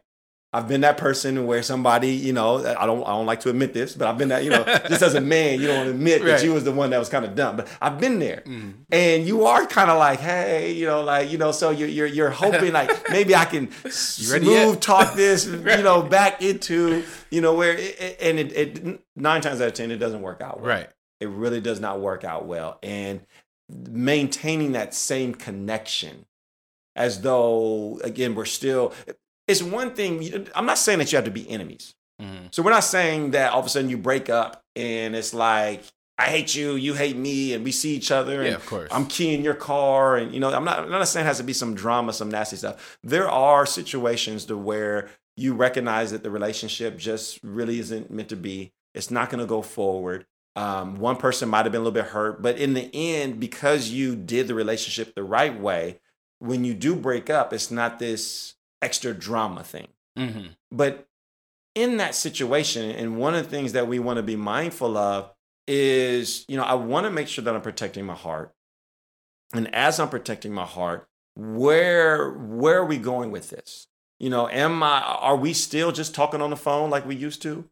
I've 0.54 0.68
been 0.68 0.82
that 0.82 0.98
person 0.98 1.46
where 1.46 1.62
somebody, 1.62 2.12
you 2.12 2.32
know, 2.34 2.58
I 2.58 2.86
don't, 2.86 3.04
I 3.04 3.10
don't 3.10 3.26
like 3.26 3.42
to 3.42 3.50
admit 3.50 3.74
this, 3.74 3.94
but 3.94 4.08
I've 4.08 4.18
been 4.18 4.30
that, 4.30 4.44
you 4.44 4.50
know, 4.50 4.64
just 4.88 5.02
as 5.02 5.14
a 5.14 5.22
man, 5.22 5.60
you 5.60 5.68
don't 5.68 5.88
admit 5.88 6.22
right. 6.22 6.30
that 6.30 6.44
you 6.44 6.54
was 6.54 6.64
the 6.64 6.72
one 6.72 6.90
that 6.92 6.98
was 6.98 7.10
kind 7.10 7.26
of 7.26 7.36
dumb, 7.36 7.58
but 7.58 7.68
I've 7.82 8.00
been 8.00 8.18
there, 8.18 8.44
mm. 8.46 8.74
and 8.90 9.28
you 9.28 9.46
are 9.46 9.68
kind 9.68 9.92
of 9.92 10.00
like, 10.00 10.20
hey, 10.20 10.72
you 10.72 10.86
know, 10.86 11.04
like, 11.04 11.30
you 11.30 11.38
know, 11.38 11.52
so 11.52 11.70
you're, 11.70 11.90
you're, 11.90 12.08
you're 12.08 12.30
hoping 12.30 12.72
like 12.72 12.90
maybe 13.12 13.36
I 13.36 13.44
can 13.44 13.70
smooth 13.90 14.80
talk 14.80 15.16
this, 15.16 15.46
right. 15.48 15.78
you 15.78 15.84
know, 15.84 16.02
back 16.02 16.42
into, 16.42 17.04
you 17.30 17.42
know, 17.42 17.54
where, 17.54 17.76
it, 17.78 18.18
and 18.22 18.40
it, 18.40 18.52
it, 18.54 19.02
nine 19.18 19.42
times 19.42 19.60
out 19.60 19.68
of 19.68 19.74
ten, 19.74 19.92
it 19.92 19.98
doesn't 19.98 20.22
work 20.22 20.42
out 20.42 20.62
well. 20.62 20.70
Right. 20.70 20.90
It 21.20 21.28
really 21.28 21.60
does 21.60 21.82
not 21.82 22.00
work 22.00 22.24
out 22.24 22.46
well, 22.46 22.80
and 22.82 23.20
maintaining 23.70 24.74
that 24.74 24.94
same 24.94 25.34
connection 25.34 26.26
as 26.96 27.22
though 27.22 28.00
again 28.04 28.34
we're 28.34 28.46
still 28.46 28.94
it's 29.48 29.62
one 29.62 29.94
thing 29.94 30.48
i'm 30.56 30.66
not 30.66 30.78
saying 30.78 31.00
that 31.00 31.12
you 31.12 31.18
have 31.18 31.26
to 31.26 31.32
be 31.32 31.50
enemies 31.50 31.94
mm-hmm. 32.22 32.48
so 32.52 32.64
we're 32.64 32.72
not 32.72 32.84
saying 32.84 33.32
that 33.32 33.52
all 33.52 33.60
of 33.60 33.66
a 33.66 33.70
sudden 33.70 33.90
you 33.90 33.98
break 33.98 34.30
up 34.30 34.64
and 34.76 35.16
it's 35.16 35.34
like 35.34 35.84
i 36.18 36.26
hate 36.26 36.56
you 36.56 36.76
you 36.76 36.94
hate 36.94 37.18
me 37.18 37.54
and 37.54 37.64
we 37.64 37.72
see 37.72 37.94
each 37.94 38.10
other 38.10 38.42
and 38.42 38.50
yeah, 38.50 38.56
of 38.56 38.66
course. 38.66 38.90
i'm 38.92 39.06
keying 39.06 39.44
your 39.44 39.54
car 39.54 40.16
and 40.16 40.34
you 40.34 40.40
know 40.40 40.50
i'm 40.50 40.64
not, 40.64 40.80
I'm 40.80 40.90
not 40.90 41.08
saying 41.08 41.26
it 41.26 41.28
has 41.28 41.38
to 41.38 41.44
be 41.44 41.54
some 41.54 41.76
drama 41.76 42.14
some 42.14 42.30
nasty 42.30 42.56
stuff 42.56 42.98
there 43.04 43.30
are 43.30 43.66
situations 43.66 44.46
to 44.46 44.58
where 44.58 45.10
you 45.36 45.54
recognize 45.54 46.12
that 46.12 46.24
the 46.24 46.32
relationship 46.32 46.98
just 46.98 47.40
really 47.44 47.80
isn't 47.80 48.10
meant 48.10 48.30
to 48.30 48.38
be 48.38 48.72
it's 48.96 49.12
not 49.12 49.30
going 49.30 49.40
to 49.40 49.46
go 49.46 49.62
forward 49.62 50.26
um, 50.58 50.98
one 50.98 51.16
person 51.16 51.48
might 51.48 51.66
have 51.66 51.72
been 51.72 51.82
a 51.82 51.84
little 51.84 51.92
bit 51.92 52.12
hurt 52.12 52.42
but 52.42 52.58
in 52.58 52.74
the 52.74 52.90
end 52.94 53.40
because 53.40 53.90
you 53.90 54.16
did 54.16 54.48
the 54.48 54.56
relationship 54.56 55.14
the 55.16 55.24
right 55.24 55.60
way 55.60 56.00
when 56.40 56.64
you 56.64 56.74
do 56.74 56.96
break 56.96 57.30
up, 57.30 57.54
it's 57.54 57.72
not 57.72 58.00
this 58.00 58.56
extra 58.82 59.14
drama 59.14 59.64
thing. 59.64 59.88
Mm-hmm. 60.18 60.48
But 60.72 61.08
in 61.76 61.98
that 61.98 62.16
situation, 62.16 62.92
and 62.92 63.18
one 63.18 63.36
of 63.36 63.44
the 63.44 63.50
things 63.50 63.74
that 63.74 63.88
we 63.88 64.00
want 64.00 64.18
to 64.18 64.24
be 64.24 64.36
mindful 64.36 64.98
of 64.98 65.32
is, 65.68 66.46
you 66.48 66.58
know, 66.58 66.64
I 66.64 66.76
want 66.76 67.06
to 67.06 67.12
make 67.12 67.28
sure 67.28 67.44
that 67.44 67.56
I'm 67.56 67.62
protecting 67.62 68.06
my 68.06 68.16
heart. 68.16 68.54
And 69.54 69.74
as 69.74 70.00
I'm 70.00 70.10
protecting 70.10 70.54
my 70.54 70.66
heart, 70.66 71.08
where 71.36 72.32
where 72.32 72.80
are 72.80 72.86
we 72.86 72.98
going 72.98 73.32
with 73.32 73.50
this? 73.50 73.88
You 74.20 74.30
know, 74.30 74.50
am 74.50 74.82
I 74.82 75.02
are 75.02 75.38
we 75.38 75.54
still 75.54 75.92
just 75.92 76.16
talking 76.16 76.42
on 76.42 76.50
the 76.50 76.58
phone 76.58 76.90
like 76.90 77.06
we 77.06 77.16
used 77.16 77.42
to? 77.44 77.70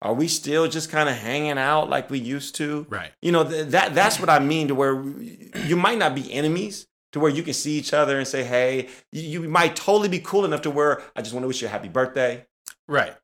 Are 0.00 0.14
we 0.14 0.28
still 0.28 0.68
just 0.68 0.90
kind 0.90 1.08
of 1.08 1.16
hanging 1.16 1.58
out 1.58 1.90
like 1.90 2.08
we 2.08 2.18
used 2.18 2.54
to? 2.56 2.86
Right. 2.88 3.10
You 3.20 3.32
know, 3.32 3.48
th- 3.48 3.68
that 3.68 3.94
that's 3.94 4.20
what 4.20 4.30
I 4.30 4.38
mean 4.38 4.68
to 4.68 4.74
where 4.74 4.94
you 5.64 5.76
might 5.76 5.98
not 5.98 6.14
be 6.14 6.32
enemies, 6.32 6.86
to 7.12 7.20
where 7.20 7.30
you 7.30 7.42
can 7.42 7.54
see 7.54 7.72
each 7.78 7.92
other 7.92 8.18
and 8.18 8.26
say, 8.26 8.44
hey, 8.44 8.88
you, 9.10 9.42
you 9.42 9.48
might 9.48 9.74
totally 9.74 10.08
be 10.08 10.20
cool 10.20 10.44
enough 10.44 10.62
to 10.62 10.70
where 10.70 11.02
I 11.16 11.22
just 11.22 11.34
want 11.34 11.42
to 11.44 11.48
wish 11.48 11.62
you 11.62 11.66
a 11.68 11.70
happy 11.70 11.88
birthday. 11.88 12.46
Right. 12.86 13.14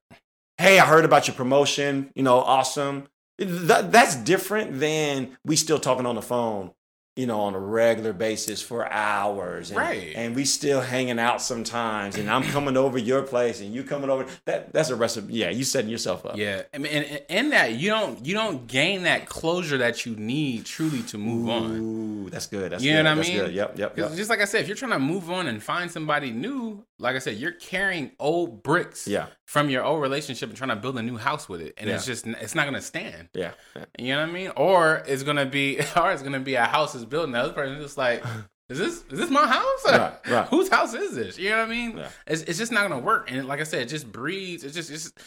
Hey, 0.59 0.79
I 0.79 0.87
heard 0.87 1.05
about 1.05 1.29
your 1.29 1.37
promotion. 1.37 2.11
You 2.15 2.25
know, 2.25 2.39
awesome. 2.39 3.09
That, 3.39 3.93
that's 3.93 4.17
different 4.17 4.79
than 4.81 5.37
we 5.45 5.57
still 5.57 5.79
talking 5.79 6.07
on 6.07 6.15
the 6.15 6.23
phone 6.23 6.73
you 7.17 7.27
know, 7.27 7.43
on 7.43 7.55
a 7.55 7.59
regular 7.59 8.13
basis 8.13 8.61
for 8.61 8.91
hours. 8.93 9.71
And, 9.71 9.79
right. 9.79 10.13
And 10.17 10.35
we 10.35 10.45
still 10.45 10.81
hanging 10.81 11.21
out 11.21 11.41
sometimes. 11.41 12.17
And 12.17 12.29
I'm 12.29 12.43
coming 12.43 12.77
over 12.77 12.99
your 12.99 13.23
place 13.23 13.61
and 13.61 13.73
you 13.73 13.85
coming 13.85 14.11
over. 14.11 14.27
That 14.47 14.73
that's 14.73 14.91
a 14.91 14.97
recipe. 14.97 15.33
Yeah, 15.35 15.51
you 15.51 15.63
setting 15.63 15.91
yourself 15.91 16.27
up. 16.27 16.37
Yeah. 16.37 16.63
I 16.73 16.79
mean, 16.79 16.93
and 16.93 17.23
in 17.29 17.51
that 17.51 17.75
you 17.75 17.91
don't 17.91 18.25
you 18.27 18.35
don't 18.35 18.67
gain 18.67 19.05
that 19.05 19.27
closure 19.27 19.79
that 19.79 20.05
you 20.05 20.17
need 20.17 20.65
truly 20.65 21.03
to 21.05 21.19
move 21.19 21.47
Ooh, 21.47 21.53
on. 21.53 21.71
Ooh, 21.77 22.31
that's 22.31 22.47
good. 22.47 22.73
That's 22.73 22.83
you 22.83 22.93
good. 22.93 23.05
know 23.05 23.11
what 23.11 23.17
that's 23.17 23.29
I 23.29 23.33
mean? 23.33 23.41
Good. 23.43 23.55
Yep, 23.55 23.79
yep, 23.79 23.99
yep. 23.99 24.15
Just 24.15 24.31
like 24.31 24.41
I 24.41 24.45
said, 24.45 24.63
if 24.63 24.67
you're 24.67 24.77
trying 24.77 24.93
to 24.93 24.99
move 24.99 25.31
on 25.31 25.47
and 25.47 25.63
find 25.63 25.91
somebody 25.91 26.33
new, 26.33 26.85
like 26.99 27.17
I 27.17 27.19
said, 27.19 27.37
you're 27.37 27.53
carrying 27.53 28.13
old 28.21 28.63
bricks 28.63 29.09
yeah. 29.09 29.27
from 29.47 29.69
your 29.69 29.85
old 29.85 30.01
relationship 30.01 30.49
and 30.49 30.57
trying 30.57 30.71
to 30.71 30.77
build 30.77 30.97
a 30.99 31.03
new 31.03 31.17
house 31.17 31.49
with 31.49 31.61
it. 31.61 31.75
And 31.77 31.89
yeah. 31.89 31.97
it's 31.97 32.07
just 32.07 32.27
it's 32.27 32.55
not 32.55 32.67
gonna 32.67 32.81
stand. 32.81 33.29
Yeah. 33.35 33.53
yeah. 33.75 33.85
You 33.99 34.15
know 34.15 34.21
what 34.21 34.29
I 34.29 34.33
mean? 34.33 34.53
Or 34.57 35.03
it's 35.07 35.23
gonna 35.23 35.47
be 35.47 35.79
or 35.97 36.13
it's 36.13 36.23
gonna 36.23 36.41
be 36.41 36.55
a 36.55 36.65
house 36.65 36.95
is 36.95 37.05
built 37.05 37.25
and 37.25 37.35
the 37.35 37.39
other 37.39 37.53
person 37.53 37.77
is 37.77 37.85
just 37.85 37.99
like 37.99 38.25
is 38.75 39.03
this 39.03 39.13
is 39.13 39.19
this 39.19 39.31
my 39.31 39.47
house? 39.47 39.85
Right, 39.87 40.13
right. 40.29 40.49
Whose 40.51 40.69
house 40.69 40.95
is 40.95 41.15
this? 41.15 41.39
You 41.39 41.51
know 41.51 41.59
what 41.59 41.69
I 41.69 41.71
mean? 41.71 41.97
Yeah. 41.97 42.09
It's, 42.27 42.43
it's 42.43 42.59
just 42.59 42.73
not 42.73 42.89
gonna 42.89 43.01
work. 43.01 43.31
And 43.31 43.47
like 43.47 43.61
I 43.61 43.65
said, 43.65 43.83
it 43.83 43.89
just 43.89 44.11
breeds. 44.11 44.65
It's 44.65 44.75
just 44.75 44.91
it's 44.91 45.05
just, 45.05 45.19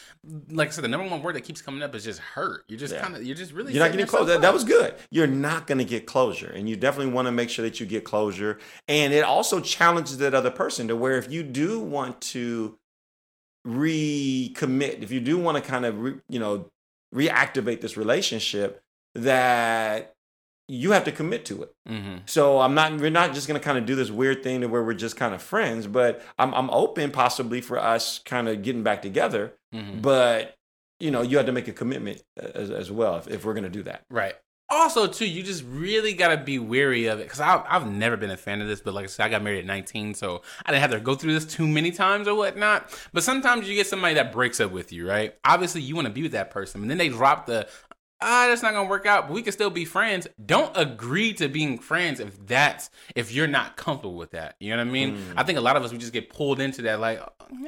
like 0.50 0.68
I 0.68 0.70
said, 0.70 0.84
the 0.84 0.88
number 0.88 1.08
one 1.08 1.22
word 1.22 1.34
that 1.36 1.42
keeps 1.42 1.62
coming 1.62 1.82
up 1.82 1.94
is 1.94 2.04
just 2.04 2.20
hurt. 2.20 2.64
You're 2.68 2.78
just 2.78 2.94
yeah. 2.94 3.02
kind 3.02 3.16
of 3.16 3.24
you're 3.24 3.36
just 3.36 3.52
really 3.52 3.72
you're 3.72 3.82
not 3.82 3.92
getting 3.92 4.06
closure. 4.06 4.32
That, 4.32 4.42
that, 4.42 4.52
was 4.52 4.64
good. 4.64 4.94
You're 5.10 5.26
not 5.26 5.66
gonna 5.66 5.84
get 5.84 6.06
closure, 6.06 6.50
and 6.50 6.68
you 6.68 6.76
definitely 6.76 7.12
want 7.12 7.26
to 7.26 7.32
make 7.32 7.50
sure 7.50 7.64
that 7.64 7.80
you 7.80 7.86
get 7.86 8.04
closure. 8.04 8.58
And 8.86 9.12
it 9.12 9.24
also 9.24 9.60
challenges 9.60 10.18
that 10.18 10.34
other 10.34 10.50
person 10.50 10.88
to 10.88 10.96
where 10.96 11.16
if 11.16 11.30
you 11.30 11.42
do 11.42 11.80
want 11.80 12.20
to 12.20 12.78
recommit, 13.66 15.02
if 15.02 15.10
you 15.10 15.20
do 15.20 15.38
want 15.38 15.62
to 15.62 15.62
kind 15.62 15.84
of 15.84 15.98
re, 15.98 16.14
you 16.28 16.38
know 16.38 16.66
reactivate 17.14 17.80
this 17.80 17.96
relationship, 17.96 18.82
that 19.14 20.14
you 20.68 20.92
have 20.92 21.04
to 21.04 21.12
commit 21.12 21.46
to 21.46 21.62
it. 21.62 21.74
Mm-hmm. 21.88 22.16
So 22.26 22.60
I'm 22.60 22.74
not. 22.74 23.00
We're 23.00 23.10
not 23.10 23.34
just 23.34 23.48
going 23.48 23.58
to 23.58 23.64
kind 23.64 23.78
of 23.78 23.86
do 23.86 23.94
this 23.94 24.10
weird 24.10 24.42
thing 24.42 24.60
to 24.60 24.68
where 24.68 24.84
we're 24.84 24.94
just 24.94 25.16
kind 25.16 25.34
of 25.34 25.42
friends. 25.42 25.86
But 25.86 26.22
I'm 26.38 26.54
I'm 26.54 26.70
open 26.70 27.10
possibly 27.10 27.60
for 27.60 27.78
us 27.78 28.20
kind 28.20 28.48
of 28.48 28.62
getting 28.62 28.82
back 28.82 29.02
together. 29.02 29.54
Mm-hmm. 29.74 30.00
But 30.00 30.54
you 31.00 31.10
know, 31.10 31.22
you 31.22 31.36
have 31.36 31.46
to 31.46 31.52
make 31.52 31.68
a 31.68 31.72
commitment 31.72 32.22
as, 32.36 32.70
as 32.70 32.90
well 32.90 33.16
if, 33.16 33.28
if 33.28 33.44
we're 33.44 33.54
going 33.54 33.64
to 33.64 33.70
do 33.70 33.84
that. 33.84 34.04
Right. 34.10 34.34
Also, 34.70 35.06
too, 35.06 35.26
you 35.26 35.42
just 35.42 35.64
really 35.66 36.12
got 36.12 36.28
to 36.28 36.36
be 36.36 36.58
wary 36.58 37.06
of 37.06 37.20
it 37.20 37.22
because 37.22 37.40
I've, 37.40 37.62
I've 37.66 37.90
never 37.90 38.18
been 38.18 38.30
a 38.30 38.36
fan 38.36 38.60
of 38.60 38.68
this. 38.68 38.82
But 38.82 38.92
like 38.92 39.04
I 39.04 39.06
said, 39.06 39.24
I 39.24 39.30
got 39.30 39.42
married 39.42 39.60
at 39.60 39.64
19, 39.64 40.12
so 40.12 40.42
I 40.66 40.72
didn't 40.72 40.82
have 40.82 40.90
to 40.90 41.00
go 41.00 41.14
through 41.14 41.32
this 41.32 41.46
too 41.46 41.66
many 41.66 41.90
times 41.90 42.28
or 42.28 42.34
whatnot. 42.34 42.94
But 43.14 43.22
sometimes 43.22 43.66
you 43.66 43.74
get 43.74 43.86
somebody 43.86 44.14
that 44.14 44.30
breaks 44.30 44.60
up 44.60 44.70
with 44.70 44.92
you, 44.92 45.08
right? 45.08 45.34
Obviously, 45.42 45.80
you 45.80 45.94
want 45.94 46.06
to 46.06 46.12
be 46.12 46.22
with 46.22 46.32
that 46.32 46.50
person, 46.50 46.82
and 46.82 46.90
then 46.90 46.98
they 46.98 47.08
drop 47.08 47.46
the 47.46 47.66
ah, 48.20 48.46
that's 48.48 48.62
not 48.62 48.72
gonna 48.72 48.88
work 48.88 49.06
out, 49.06 49.28
but 49.28 49.34
we 49.34 49.42
can 49.42 49.52
still 49.52 49.70
be 49.70 49.84
friends. 49.84 50.26
Don't 50.44 50.76
agree 50.76 51.32
to 51.34 51.48
being 51.48 51.78
friends 51.78 52.20
if 52.20 52.46
that's 52.46 52.90
if 53.14 53.32
you're 53.32 53.46
not 53.46 53.76
comfortable 53.76 54.14
with 54.14 54.32
that. 54.32 54.56
You 54.60 54.70
know 54.70 54.78
what 54.78 54.88
I 54.88 54.92
mean? 54.92 55.16
Mm. 55.16 55.34
I 55.36 55.42
think 55.42 55.58
a 55.58 55.62
lot 55.62 55.76
of 55.76 55.84
us 55.84 55.92
we 55.92 55.98
just 55.98 56.12
get 56.12 56.30
pulled 56.30 56.60
into 56.60 56.82
that, 56.82 57.00
like, 57.00 57.20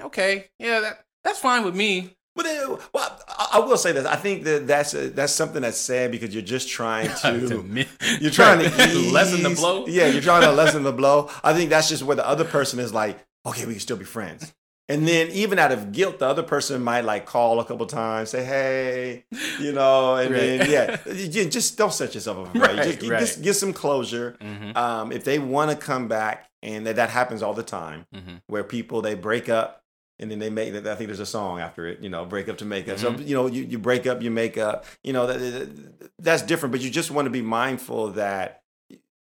okay, 0.03 0.51
yeah, 0.59 0.81
that 0.81 1.05
that's 1.25 1.39
fine 1.39 1.65
with 1.65 1.75
me. 1.75 2.17
But 2.37 2.45
then, 2.45 2.77
well, 2.93 3.21
I 3.53 3.59
will 3.59 3.77
say 3.77 3.93
this. 3.93 4.07
I 4.07 4.17
think 4.17 4.45
that 4.45 4.67
that's 4.67 4.95
a, 4.95 5.11
that's 5.11 5.33
something 5.33 5.63
that's 5.63 5.77
sad 5.77 6.13
because 6.13 6.33
you're 6.33 6.43
just 6.43 6.69
trying 6.69 7.09
to, 7.23 7.49
to 7.49 7.87
you're 8.21 8.31
trying 8.31 8.61
to 8.61 8.67
ease, 8.89 9.13
lessen 9.13 9.43
the 9.43 9.51
blow. 9.51 9.87
Yeah, 9.87 10.07
you're 10.07 10.23
trying 10.23 10.43
to 10.43 10.53
lessen 10.53 10.85
the 10.85 10.93
blow. 10.93 11.29
I 11.43 11.53
think 11.53 11.71
that's 11.71 11.89
just 11.89 12.03
where 12.03 12.17
the 12.17 12.27
other 12.27 12.45
person 12.45 12.79
is 12.79 12.95
like, 12.95 13.19
okay, 13.45 13.67
we 13.67 13.75
can 13.75 13.81
still 13.81 13.97
be 13.97 14.05
friends. 14.05 14.55
And 14.91 15.07
then 15.07 15.29
even 15.29 15.59
out 15.61 15.71
of 15.71 15.93
guilt, 15.93 16.19
the 16.19 16.27
other 16.27 16.43
person 16.43 16.83
might 16.83 17.05
like 17.05 17.25
call 17.25 17.61
a 17.61 17.65
couple 17.65 17.87
times, 17.87 18.31
say, 18.31 18.45
"Hey," 18.45 19.25
you 19.61 19.73
know, 19.73 20.17
and 20.17 20.33
right. 20.33 20.41
then 20.41 20.71
yeah, 20.71 21.13
you 21.13 21.49
just 21.49 21.79
don't 21.79 21.93
set 21.93 22.15
yourself 22.15 22.49
up. 22.49 22.55
Right, 22.61 22.77
right 22.77 22.99
just, 22.99 23.09
right. 23.09 23.21
just 23.21 23.43
get 23.43 23.55
some 23.55 23.73
closure. 23.73 24.37
Mm-hmm. 24.41 24.77
Um, 24.77 25.13
if 25.13 25.25
they 25.25 25.39
want 25.39 25.71
to 25.71 25.77
come 25.77 26.09
back, 26.09 26.51
and 26.63 26.87
that, 26.87 26.97
that 26.97 27.11
happens 27.11 27.43
all 27.43 27.55
the 27.55 27.63
time, 27.63 28.07
mm-hmm. 28.13 28.37
where 28.49 28.65
people 28.65 29.01
they 29.01 29.15
break 29.15 29.49
up 29.49 29.85
and 30.19 30.31
then 30.31 30.39
they 30.39 30.51
make. 30.51 30.75
I 30.75 30.95
think 30.95 31.09
there's 31.09 31.21
a 31.21 31.27
song 31.27 31.61
after 31.61 31.87
it, 31.87 32.01
you 32.01 32.11
know, 32.11 32.25
break 32.25 32.49
up 32.49 32.59
to 32.59 32.65
make 32.65 32.89
up. 32.89 32.99
Mm-hmm. 32.99 33.17
So 33.19 33.23
you 33.23 33.35
know, 33.35 33.47
you, 33.47 33.63
you 33.63 33.79
break 33.79 34.07
up, 34.07 34.23
you 34.23 34.31
make 34.31 34.59
up. 34.59 34.85
You 35.03 35.13
know, 35.13 35.27
that, 35.27 35.71
that's 36.19 36.43
different. 36.43 36.73
But 36.73 36.83
you 36.83 36.91
just 36.91 37.11
want 37.11 37.27
to 37.27 37.31
be 37.31 37.43
mindful 37.43 38.11
that 38.13 38.60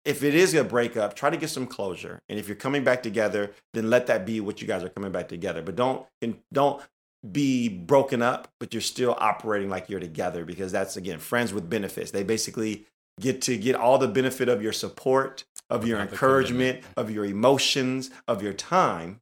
if 0.04 0.22
it 0.22 0.34
is 0.34 0.54
a 0.54 0.64
breakup, 0.64 1.14
try 1.14 1.30
to 1.30 1.36
get 1.36 1.50
some 1.50 1.66
closure. 1.66 2.20
And 2.28 2.38
if 2.38 2.48
you're 2.48 2.56
coming 2.56 2.84
back 2.84 3.02
together, 3.02 3.52
then 3.72 3.90
let 3.90 4.06
that 4.08 4.26
be 4.26 4.40
what 4.40 4.60
you 4.60 4.66
guys 4.66 4.82
are 4.82 4.88
coming 4.88 5.12
back 5.12 5.28
together. 5.28 5.62
But 5.62 5.76
don't 5.76 6.06
don't 6.52 6.82
be 7.30 7.68
broken 7.68 8.20
up, 8.20 8.48
but 8.58 8.74
you're 8.74 8.80
still 8.80 9.16
operating 9.18 9.70
like 9.70 9.88
you're 9.88 10.00
together 10.00 10.44
because 10.44 10.72
that's 10.72 10.96
again 10.96 11.18
friends 11.18 11.52
with 11.52 11.70
benefits. 11.70 12.10
They 12.10 12.24
basically 12.24 12.86
get 13.20 13.42
to 13.42 13.56
get 13.56 13.76
all 13.76 13.98
the 13.98 14.08
benefit 14.08 14.48
of 14.48 14.62
your 14.62 14.72
support, 14.72 15.44
of 15.70 15.86
your 15.86 16.00
encouragement, 16.00 16.82
of 16.96 17.10
your 17.10 17.24
emotions, 17.24 18.10
of 18.26 18.42
your 18.42 18.52
time, 18.52 19.20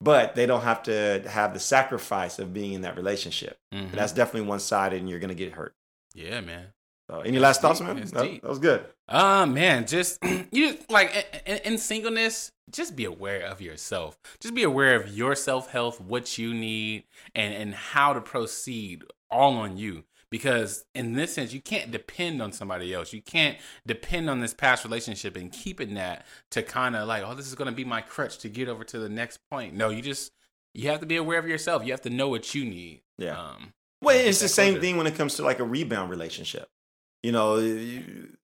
but 0.00 0.34
they 0.34 0.46
don't 0.46 0.62
have 0.62 0.82
to 0.84 1.22
have 1.28 1.54
the 1.54 1.60
sacrifice 1.60 2.38
of 2.38 2.52
being 2.52 2.74
in 2.74 2.82
that 2.82 2.96
relationship. 2.96 3.58
Mm-hmm. 3.74 3.96
That's 3.96 4.12
definitely 4.12 4.48
one 4.48 4.60
sided, 4.60 5.00
and 5.00 5.08
you're 5.08 5.18
going 5.18 5.28
to 5.28 5.34
get 5.34 5.52
hurt. 5.52 5.74
Yeah, 6.14 6.40
man. 6.40 6.66
So, 7.08 7.20
any 7.20 7.38
last 7.38 7.60
thoughts, 7.60 7.80
man? 7.80 7.96
That, 7.96 8.12
that, 8.12 8.42
was 8.42 8.58
good. 8.58 8.84
Uh 9.08 9.46
man, 9.46 9.86
just 9.86 10.18
you 10.50 10.72
just, 10.72 10.90
like 10.90 11.42
in, 11.46 11.58
in, 11.58 11.78
singleness, 11.78 12.50
just 12.70 12.96
be 12.96 13.04
aware 13.04 13.46
of 13.46 13.60
yourself. 13.60 14.18
Just 14.40 14.54
be 14.54 14.64
aware 14.64 14.96
of 14.96 15.16
your 15.16 15.36
self 15.36 15.70
health, 15.70 16.00
what 16.00 16.36
you 16.36 16.52
need, 16.52 17.04
and 17.34 17.54
and 17.54 17.74
how 17.74 18.12
to 18.12 18.20
proceed. 18.20 19.04
All 19.28 19.54
on 19.54 19.76
you 19.76 20.04
because 20.30 20.84
in 20.94 21.14
this 21.14 21.34
sense 21.34 21.52
you 21.52 21.60
can't 21.60 21.90
depend 21.90 22.42
on 22.42 22.52
somebody 22.52 22.92
else 22.92 23.12
you 23.12 23.22
can't 23.22 23.56
depend 23.86 24.28
on 24.28 24.40
this 24.40 24.54
past 24.54 24.84
relationship 24.84 25.36
and 25.36 25.52
keeping 25.52 25.94
that 25.94 26.26
to 26.50 26.62
kind 26.62 26.96
of 26.96 27.06
like 27.06 27.22
oh 27.24 27.34
this 27.34 27.46
is 27.46 27.54
going 27.54 27.70
to 27.70 27.74
be 27.74 27.84
my 27.84 28.00
crutch 28.00 28.38
to 28.38 28.48
get 28.48 28.68
over 28.68 28.84
to 28.84 28.98
the 28.98 29.08
next 29.08 29.38
point 29.50 29.74
no 29.74 29.88
you 29.88 30.02
just 30.02 30.32
you 30.74 30.88
have 30.88 31.00
to 31.00 31.06
be 31.06 31.16
aware 31.16 31.38
of 31.38 31.48
yourself 31.48 31.84
you 31.84 31.92
have 31.92 32.00
to 32.00 32.10
know 32.10 32.28
what 32.28 32.54
you 32.54 32.64
need 32.64 33.00
yeah 33.18 33.38
um, 33.38 33.72
well 34.02 34.16
it's 34.16 34.40
the 34.40 34.48
same 34.48 34.80
thing 34.80 34.96
when 34.96 35.06
it 35.06 35.14
comes 35.14 35.34
to 35.34 35.42
like 35.42 35.58
a 35.58 35.64
rebound 35.64 36.10
relationship 36.10 36.68
you 37.26 37.32
know 37.32 37.52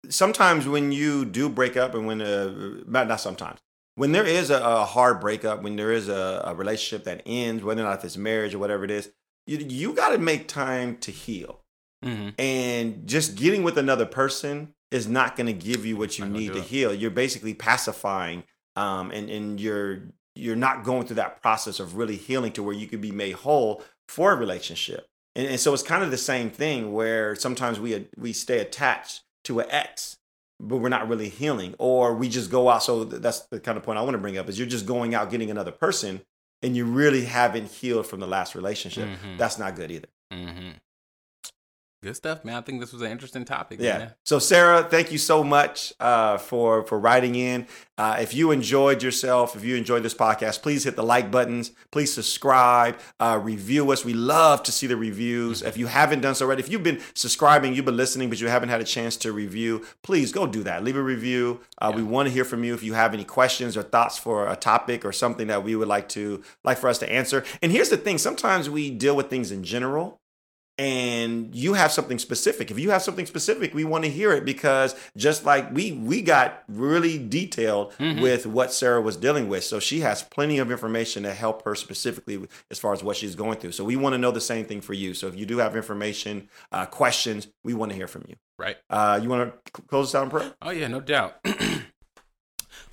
sometimes 0.09 0.67
when 0.67 0.93
you 0.93 1.25
do 1.25 1.49
break 1.49 1.77
up 1.77 1.95
and 1.95 2.07
when 2.07 2.21
uh 2.21 2.53
not 2.87 3.21
sometimes 3.21 3.61
when 3.97 4.13
there 4.13 4.27
is 4.27 4.51
a, 4.51 4.61
a 4.63 4.85
hard 4.85 5.21
breakup 5.21 5.63
when 5.63 5.77
there 5.77 5.93
is 5.93 6.09
a, 6.09 6.43
a 6.45 6.55
relationship 6.55 7.05
that 7.05 7.23
ends 7.27 7.63
whether 7.63 7.83
or 7.83 7.89
not 7.91 8.05
it's 8.05 8.17
marriage 8.17 8.55
or 8.55 8.59
whatever 8.59 8.85
it 8.85 8.91
is 8.91 9.11
you, 9.47 9.59
you 9.59 9.93
got 9.93 10.11
to 10.11 10.19
make 10.19 10.49
time 10.49 10.97
to 10.99 11.11
heal 11.11 11.65
Mm-hmm. 12.05 12.29
And 12.39 13.07
just 13.07 13.35
getting 13.35 13.63
with 13.63 13.79
another 13.79 14.07
person 14.07 14.75
is 14.91 15.09
not 15.09 15.37
going 15.37 15.47
to 15.47 15.53
give 15.53 15.87
you 15.87 15.97
what 15.97 16.19
you 16.19 16.27
need 16.27 16.53
to 16.53 16.59
it. 16.59 16.65
heal. 16.65 16.95
You're 16.95 17.11
basically 17.11 17.55
pacifying, 17.55 18.45
um, 18.77 19.11
and 19.11 19.31
and 19.31 19.61
you're 19.61 20.03
you're 20.35 20.57
not 20.57 20.85
going 20.85 21.07
through 21.07 21.17
that 21.17 21.41
process 21.41 21.81
of 21.81 21.97
really 21.97 22.17
healing 22.17 22.53
to 22.53 22.63
where 22.63 22.75
you 22.75 22.87
can 22.87 23.01
be 23.01 23.11
made 23.11 23.37
whole 23.37 23.83
for 24.09 24.33
a 24.33 24.37
relationship. 24.37 25.07
And, 25.37 25.47
and 25.49 25.61
so 25.61 25.73
it's 25.75 25.83
kind 25.83 26.03
of 26.05 26.11
the 26.11 26.16
same 26.16 26.51
thing 26.51 26.92
where 26.92 27.35
sometimes 27.35 27.81
we 27.81 28.07
we 28.16 28.33
stay 28.33 28.61
attached 28.61 29.23
to 29.44 29.61
an 29.61 29.66
ex, 29.70 30.16
but 30.61 30.79
we're 30.79 30.88
not 30.88 31.09
really 31.09 31.29
healing, 31.29 31.75
or 31.79 32.14
we 32.14 32.29
just 32.29 32.51
go 32.51 32.68
out. 32.68 32.83
So 32.83 33.05
that's 33.05 33.40
the 33.51 33.61
kind 33.61 33.77
of 33.77 33.85
point 33.85 33.99
I 33.99 34.03
want 34.03 34.14
to 34.14 34.18
bring 34.18 34.38
up 34.38 34.49
is 34.49 34.59
you're 34.59 34.68
just 34.68 34.87
going 34.87 35.14
out 35.14 35.31
getting 35.31 35.51
another 35.51 35.73
person, 35.73 36.20
and 36.62 36.77
you 36.77 36.85
really 36.85 37.25
haven't 37.25 37.70
healed 37.70 38.07
from 38.07 38.20
the 38.20 38.27
last 38.27 38.55
relationship. 38.55 39.09
Mm-hmm. 39.09 39.37
That's 39.37 39.59
not 39.59 39.77
good 39.77 39.90
either. 39.90 40.09
Mm-hmm. 40.33 40.70
Good 42.05 42.17
stuff, 42.17 42.45
man. 42.45 42.57
I 42.57 42.61
think 42.61 42.81
this 42.81 42.93
was 42.93 43.01
an 43.01 43.11
interesting 43.11 43.47
topic. 43.47 43.81
Yeah. 43.81 43.97
Man. 43.97 44.11
So, 44.25 44.38
Sarah, 44.38 44.83
thank 44.83 45.11
you 45.11 45.17
so 45.17 45.43
much 45.43 45.95
uh, 45.99 46.37
for 46.37 46.85
for 46.87 46.99
writing 46.99 47.35
in. 47.35 47.67
Uh, 47.97 48.19
if 48.21 48.35
you 48.35 48.51
enjoyed 48.51 49.03
yourself, 49.03 49.57
if 49.57 49.64
you 49.64 49.75
enjoyed 49.75 50.03
this 50.03 50.12
podcast, 50.12 50.61
please 50.61 50.85
hit 50.85 50.97
the 50.97 51.03
like 51.03 51.31
buttons. 51.31 51.73
Please 51.93 52.12
subscribe, 52.12 52.99
uh, 53.21 53.40
review 53.43 53.90
us. 53.90 54.05
We 54.05 54.12
love 54.12 54.62
to 54.64 54.73
see 54.73 54.87
the 54.87 54.99
reviews. 54.99 55.61
Mm-hmm. 55.61 55.69
If 55.69 55.79
you 55.79 55.87
haven't 55.87 56.21
done 56.21 56.35
so 56.35 56.45
already, 56.45 56.61
if 56.61 56.69
you've 56.69 56.83
been 56.83 57.01
subscribing, 57.14 57.75
you've 57.75 57.87
been 57.87 57.97
listening, 57.97 58.29
but 58.29 58.38
you 58.38 58.49
haven't 58.49 58.69
had 58.69 58.83
a 58.83 58.85
chance 58.85 59.17
to 59.19 59.33
review, 59.33 59.87
please 60.03 60.31
go 60.31 60.47
do 60.47 60.62
that. 60.64 60.85
Leave 60.85 60.97
a 60.97 61.03
review. 61.03 61.62
Uh, 61.81 61.88
yeah. 61.88 61.97
We 61.97 62.03
want 62.03 62.29
to 62.29 62.35
hear 62.35 62.45
from 62.45 62.64
you. 62.64 62.75
If 62.75 62.83
you 62.83 62.93
have 62.93 63.14
any 63.14 63.25
questions 63.25 63.79
or 63.79 63.83
thoughts 63.83 64.19
for 64.19 64.47
a 64.47 64.57
topic 64.57 65.07
or 65.07 65.12
something 65.12 65.47
that 65.47 65.64
we 65.64 65.75
would 65.75 65.88
like 65.88 66.11
to 66.11 66.43
like 66.64 66.77
for 66.77 66.90
us 66.90 66.99
to 66.99 67.11
answer. 67.11 67.45
And 67.62 67.73
here's 67.73 67.88
the 67.88 67.97
thing: 67.97 68.19
sometimes 68.19 68.69
we 68.69 68.90
deal 68.90 69.17
with 69.17 69.31
things 69.31 69.51
in 69.51 69.64
general 69.64 70.21
and 70.79 71.55
you 71.55 71.75
have 71.75 71.93
something 71.93 72.19
specific. 72.19 72.71
If 72.71 72.79
you 72.79 72.91
have 72.91 73.03
something 73.03 73.27
specific 73.27 73.75
we 73.75 73.85
want 73.85 74.05
to 74.05 74.11
hear 74.11 74.33
it 74.33 74.45
because 74.45 74.95
just 75.17 75.45
like 75.45 75.73
we 75.73 75.93
we 75.93 76.23
got 76.23 76.65
really 76.69 77.19
detailed 77.19 77.93
mm-hmm. 77.95 78.21
with 78.21 78.47
what 78.47 78.73
sarah 78.73 79.01
was 79.01 79.17
dealing 79.17 79.49
with. 79.49 79.65
So 79.65 79.79
she 79.79 80.01
has 80.01 80.23
plenty 80.23 80.59
of 80.59 80.71
information 80.71 81.23
to 81.25 81.33
help 81.33 81.65
her 81.65 81.75
specifically 81.75 82.47
as 82.71 82.79
far 82.79 82.93
as 82.93 83.03
what 83.03 83.17
she's 83.17 83.35
going 83.35 83.59
through. 83.59 83.73
So 83.73 83.85
we 83.85 83.97
want 83.97 84.15
to 84.15 84.19
know 84.19 84.31
the 84.31 84.41
same 84.41 84.65
thing 84.65 84.81
for 84.81 84.95
you. 84.95 85.15
So 85.15 85.29
if 85.29 85.37
you 85.37 85.47
do 85.47 85.59
have 85.59 85.77
information 85.77 86.49
uh, 86.73 86.87
questions 86.87 87.49
we 87.63 87.75
want 87.75 87.93
to 87.93 87.97
hear 87.97 88.09
from 88.09 88.25
you. 88.29 88.37
Right. 88.59 88.77
Uh, 88.89 89.19
you 89.23 89.29
want 89.29 89.53
to 89.65 89.83
close 89.83 90.09
us 90.09 90.15
out 90.15 90.25
in 90.25 90.31
prayer? 90.31 90.55
Oh 90.63 90.71
yeah 90.71 90.89
no 90.89 91.01
doubt 91.01 91.37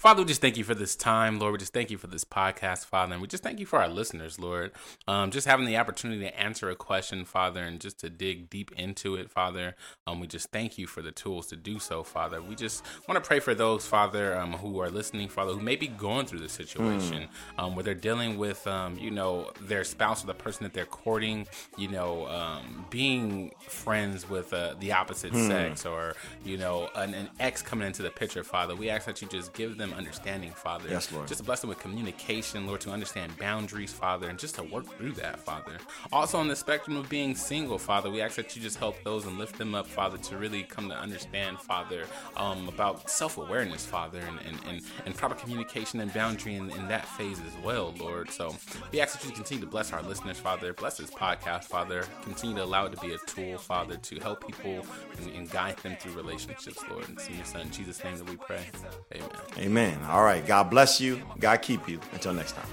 Father, 0.01 0.23
we 0.23 0.27
just 0.27 0.41
thank 0.41 0.57
you 0.57 0.63
for 0.63 0.73
this 0.73 0.95
time, 0.95 1.37
Lord. 1.37 1.51
We 1.51 1.59
just 1.59 1.73
thank 1.73 1.91
you 1.91 1.97
for 1.99 2.07
this 2.07 2.23
podcast, 2.23 2.85
Father. 2.85 3.13
And 3.13 3.21
we 3.21 3.27
just 3.27 3.43
thank 3.43 3.59
you 3.59 3.67
for 3.67 3.77
our 3.77 3.87
listeners, 3.87 4.39
Lord. 4.39 4.71
Um, 5.07 5.29
just 5.29 5.45
having 5.45 5.67
the 5.67 5.77
opportunity 5.77 6.21
to 6.21 6.39
answer 6.39 6.71
a 6.71 6.75
question, 6.75 7.23
Father, 7.23 7.61
and 7.61 7.79
just 7.79 7.99
to 7.99 8.09
dig 8.09 8.49
deep 8.49 8.71
into 8.75 9.13
it, 9.13 9.29
Father. 9.29 9.75
Um, 10.07 10.19
we 10.19 10.25
just 10.25 10.49
thank 10.49 10.79
you 10.79 10.87
for 10.87 11.03
the 11.03 11.11
tools 11.11 11.45
to 11.49 11.55
do 11.55 11.77
so, 11.77 12.01
Father. 12.01 12.41
We 12.41 12.55
just 12.55 12.83
want 13.07 13.23
to 13.23 13.27
pray 13.27 13.39
for 13.39 13.53
those, 13.53 13.85
Father, 13.85 14.35
um, 14.35 14.53
who 14.53 14.81
are 14.81 14.89
listening, 14.89 15.29
Father, 15.29 15.53
who 15.53 15.59
may 15.59 15.75
be 15.75 15.87
going 15.87 16.25
through 16.25 16.39
the 16.39 16.49
situation 16.49 17.27
mm. 17.59 17.75
where 17.75 17.83
they're 17.83 17.93
dealing 17.93 18.39
with, 18.39 18.65
um, 18.65 18.97
you 18.97 19.11
know, 19.11 19.51
their 19.61 19.83
spouse 19.83 20.23
or 20.23 20.27
the 20.27 20.33
person 20.33 20.63
that 20.63 20.73
they're 20.73 20.85
courting, 20.85 21.45
you 21.77 21.89
know, 21.89 22.25
um, 22.25 22.87
being 22.89 23.51
friends 23.67 24.27
with 24.27 24.51
uh, 24.51 24.73
the 24.79 24.93
opposite 24.93 25.31
mm. 25.31 25.47
sex 25.47 25.85
or, 25.85 26.15
you 26.43 26.57
know, 26.57 26.89
an, 26.95 27.13
an 27.13 27.29
ex 27.39 27.61
coming 27.61 27.85
into 27.85 28.01
the 28.01 28.09
picture, 28.09 28.43
Father. 28.43 28.75
We 28.75 28.89
ask 28.89 29.05
that 29.05 29.21
you 29.21 29.27
just 29.27 29.53
give 29.53 29.77
them 29.77 29.90
understanding, 29.93 30.51
Father. 30.51 30.89
Yes, 30.89 31.11
Lord. 31.11 31.27
Just 31.27 31.39
to 31.39 31.45
bless 31.45 31.61
them 31.61 31.69
with 31.69 31.79
communication, 31.79 32.67
Lord, 32.67 32.81
to 32.81 32.91
understand 32.91 33.37
boundaries, 33.37 33.91
Father, 33.91 34.29
and 34.29 34.37
just 34.37 34.55
to 34.55 34.63
work 34.63 34.85
through 34.97 35.13
that, 35.13 35.39
Father. 35.39 35.77
Also, 36.11 36.37
on 36.37 36.47
the 36.47 36.55
spectrum 36.55 36.97
of 36.97 37.09
being 37.09 37.35
single, 37.35 37.77
Father, 37.77 38.09
we 38.09 38.21
ask 38.21 38.35
that 38.35 38.55
you 38.55 38.61
just 38.61 38.77
help 38.77 39.01
those 39.03 39.25
and 39.25 39.37
lift 39.37 39.57
them 39.57 39.75
up, 39.75 39.87
Father, 39.87 40.17
to 40.17 40.37
really 40.37 40.63
come 40.63 40.89
to 40.89 40.95
understand, 40.95 41.59
Father, 41.59 42.05
um, 42.37 42.67
about 42.67 43.09
self 43.09 43.37
awareness, 43.37 43.85
Father, 43.85 44.19
and, 44.19 44.39
and, 44.45 44.59
and, 44.67 44.81
and, 45.05 45.15
proper 45.15 45.35
communication 45.35 45.99
and 45.99 46.13
boundary 46.13 46.55
in, 46.55 46.69
in 46.71 46.87
that 46.87 47.05
phase 47.05 47.39
as 47.39 47.63
well, 47.63 47.93
Lord. 47.99 48.31
So 48.31 48.55
we 48.91 49.01
ask 49.01 49.19
that 49.19 49.27
you 49.27 49.33
continue 49.33 49.63
to 49.63 49.69
bless 49.69 49.93
our 49.93 50.01
listeners, 50.01 50.39
Father. 50.39 50.73
Bless 50.73 50.97
this 50.97 51.11
podcast, 51.11 51.65
Father. 51.65 52.05
Continue 52.23 52.55
to 52.55 52.63
allow 52.63 52.85
it 52.85 52.91
to 52.91 52.97
be 53.05 53.13
a 53.13 53.17
tool, 53.19 53.57
Father, 53.57 53.97
to 53.97 54.19
help 54.19 54.45
people 54.45 54.85
and, 55.19 55.35
and 55.35 55.49
guide 55.49 55.77
them 55.77 55.95
through 55.99 56.13
relationships, 56.13 56.79
Lord. 56.89 57.05
It's 57.09 57.27
in 57.27 57.35
your 57.35 57.45
Son, 57.45 57.69
Jesus' 57.71 58.03
name 58.03 58.17
that 58.17 58.29
we 58.29 58.37
pray. 58.37 58.65
Amen. 59.13 59.29
Amen. 59.57 59.80
Amen. 59.81 59.97
All 60.09 60.23
right. 60.23 60.45
God 60.45 60.69
bless 60.69 61.01
you. 61.01 61.19
God 61.39 61.57
keep 61.63 61.89
you. 61.89 61.99
Until 62.13 62.33
next 62.33 62.55
time. 62.55 62.67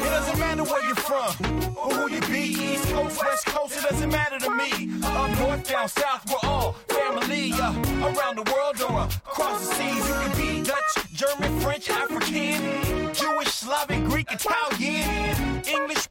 It 0.00 0.14
doesn't 0.14 0.38
matter 0.38 0.64
where 0.64 0.84
you're 0.86 0.94
from 0.94 1.76
or 1.76 1.92
who 1.92 2.10
you 2.10 2.20
be. 2.22 2.72
East 2.72 2.88
Coast, 2.88 3.22
West 3.22 3.46
Coast, 3.46 3.76
it 3.76 3.82
doesn't 3.82 4.10
matter 4.10 4.38
to 4.38 4.50
me. 4.50 4.90
Up 5.04 5.38
north, 5.38 5.68
down 5.68 5.88
south, 5.88 6.24
we're 6.30 6.48
all 6.48 6.72
family. 6.88 7.52
Uh, 7.52 7.74
around 8.02 8.36
the 8.36 8.50
world 8.50 8.80
or 8.80 9.02
across 9.02 9.68
the 9.68 9.74
seas, 9.74 10.08
you 10.08 10.14
can 10.14 10.36
be 10.38 10.62
Dutch, 10.62 11.12
German, 11.12 11.60
French, 11.60 11.90
African, 11.90 13.12
Jewish, 13.12 13.48
Slavic, 13.48 14.04
Greek, 14.04 14.26
Italian, 14.30 15.51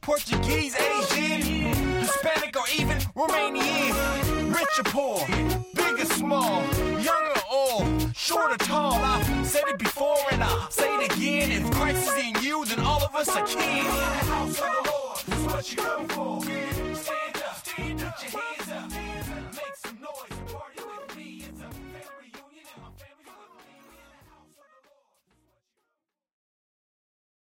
Portuguese, 0.02 0.74
Asian, 0.74 1.40
Hispanic, 2.00 2.56
or 2.56 2.64
even 2.76 2.98
Romanian. 3.14 4.52
Rich 4.52 4.80
or 4.80 4.84
poor, 4.84 5.26
big 5.74 6.00
or 6.00 6.04
small, 6.06 6.60
young 7.00 7.24
or 7.36 7.42
old, 7.48 8.16
short 8.16 8.50
or 8.50 8.56
tall. 8.56 8.94
I've 8.94 9.46
said 9.46 9.62
it 9.68 9.78
before 9.78 10.18
and 10.32 10.42
I'll 10.42 10.70
say 10.70 10.92
it 10.96 11.12
again. 11.12 11.52
If 11.52 11.70
Christ 11.70 12.08
is 12.08 12.24
in 12.24 12.42
you, 12.42 12.64
then 12.64 12.80
all 12.80 13.00
of 13.00 13.14
us 13.14 13.28
are 13.28 13.46
kin. 13.46 13.84
House 13.86 14.60
of 14.60 14.84
the 14.84 14.90
Lord, 14.90 15.52
what 15.52 15.70
you 15.70 15.76
come 15.78 16.08
for. 16.08 16.42
Stand 16.96 17.36
up, 17.36 17.64
stand 17.64 18.02
up, 18.02 18.18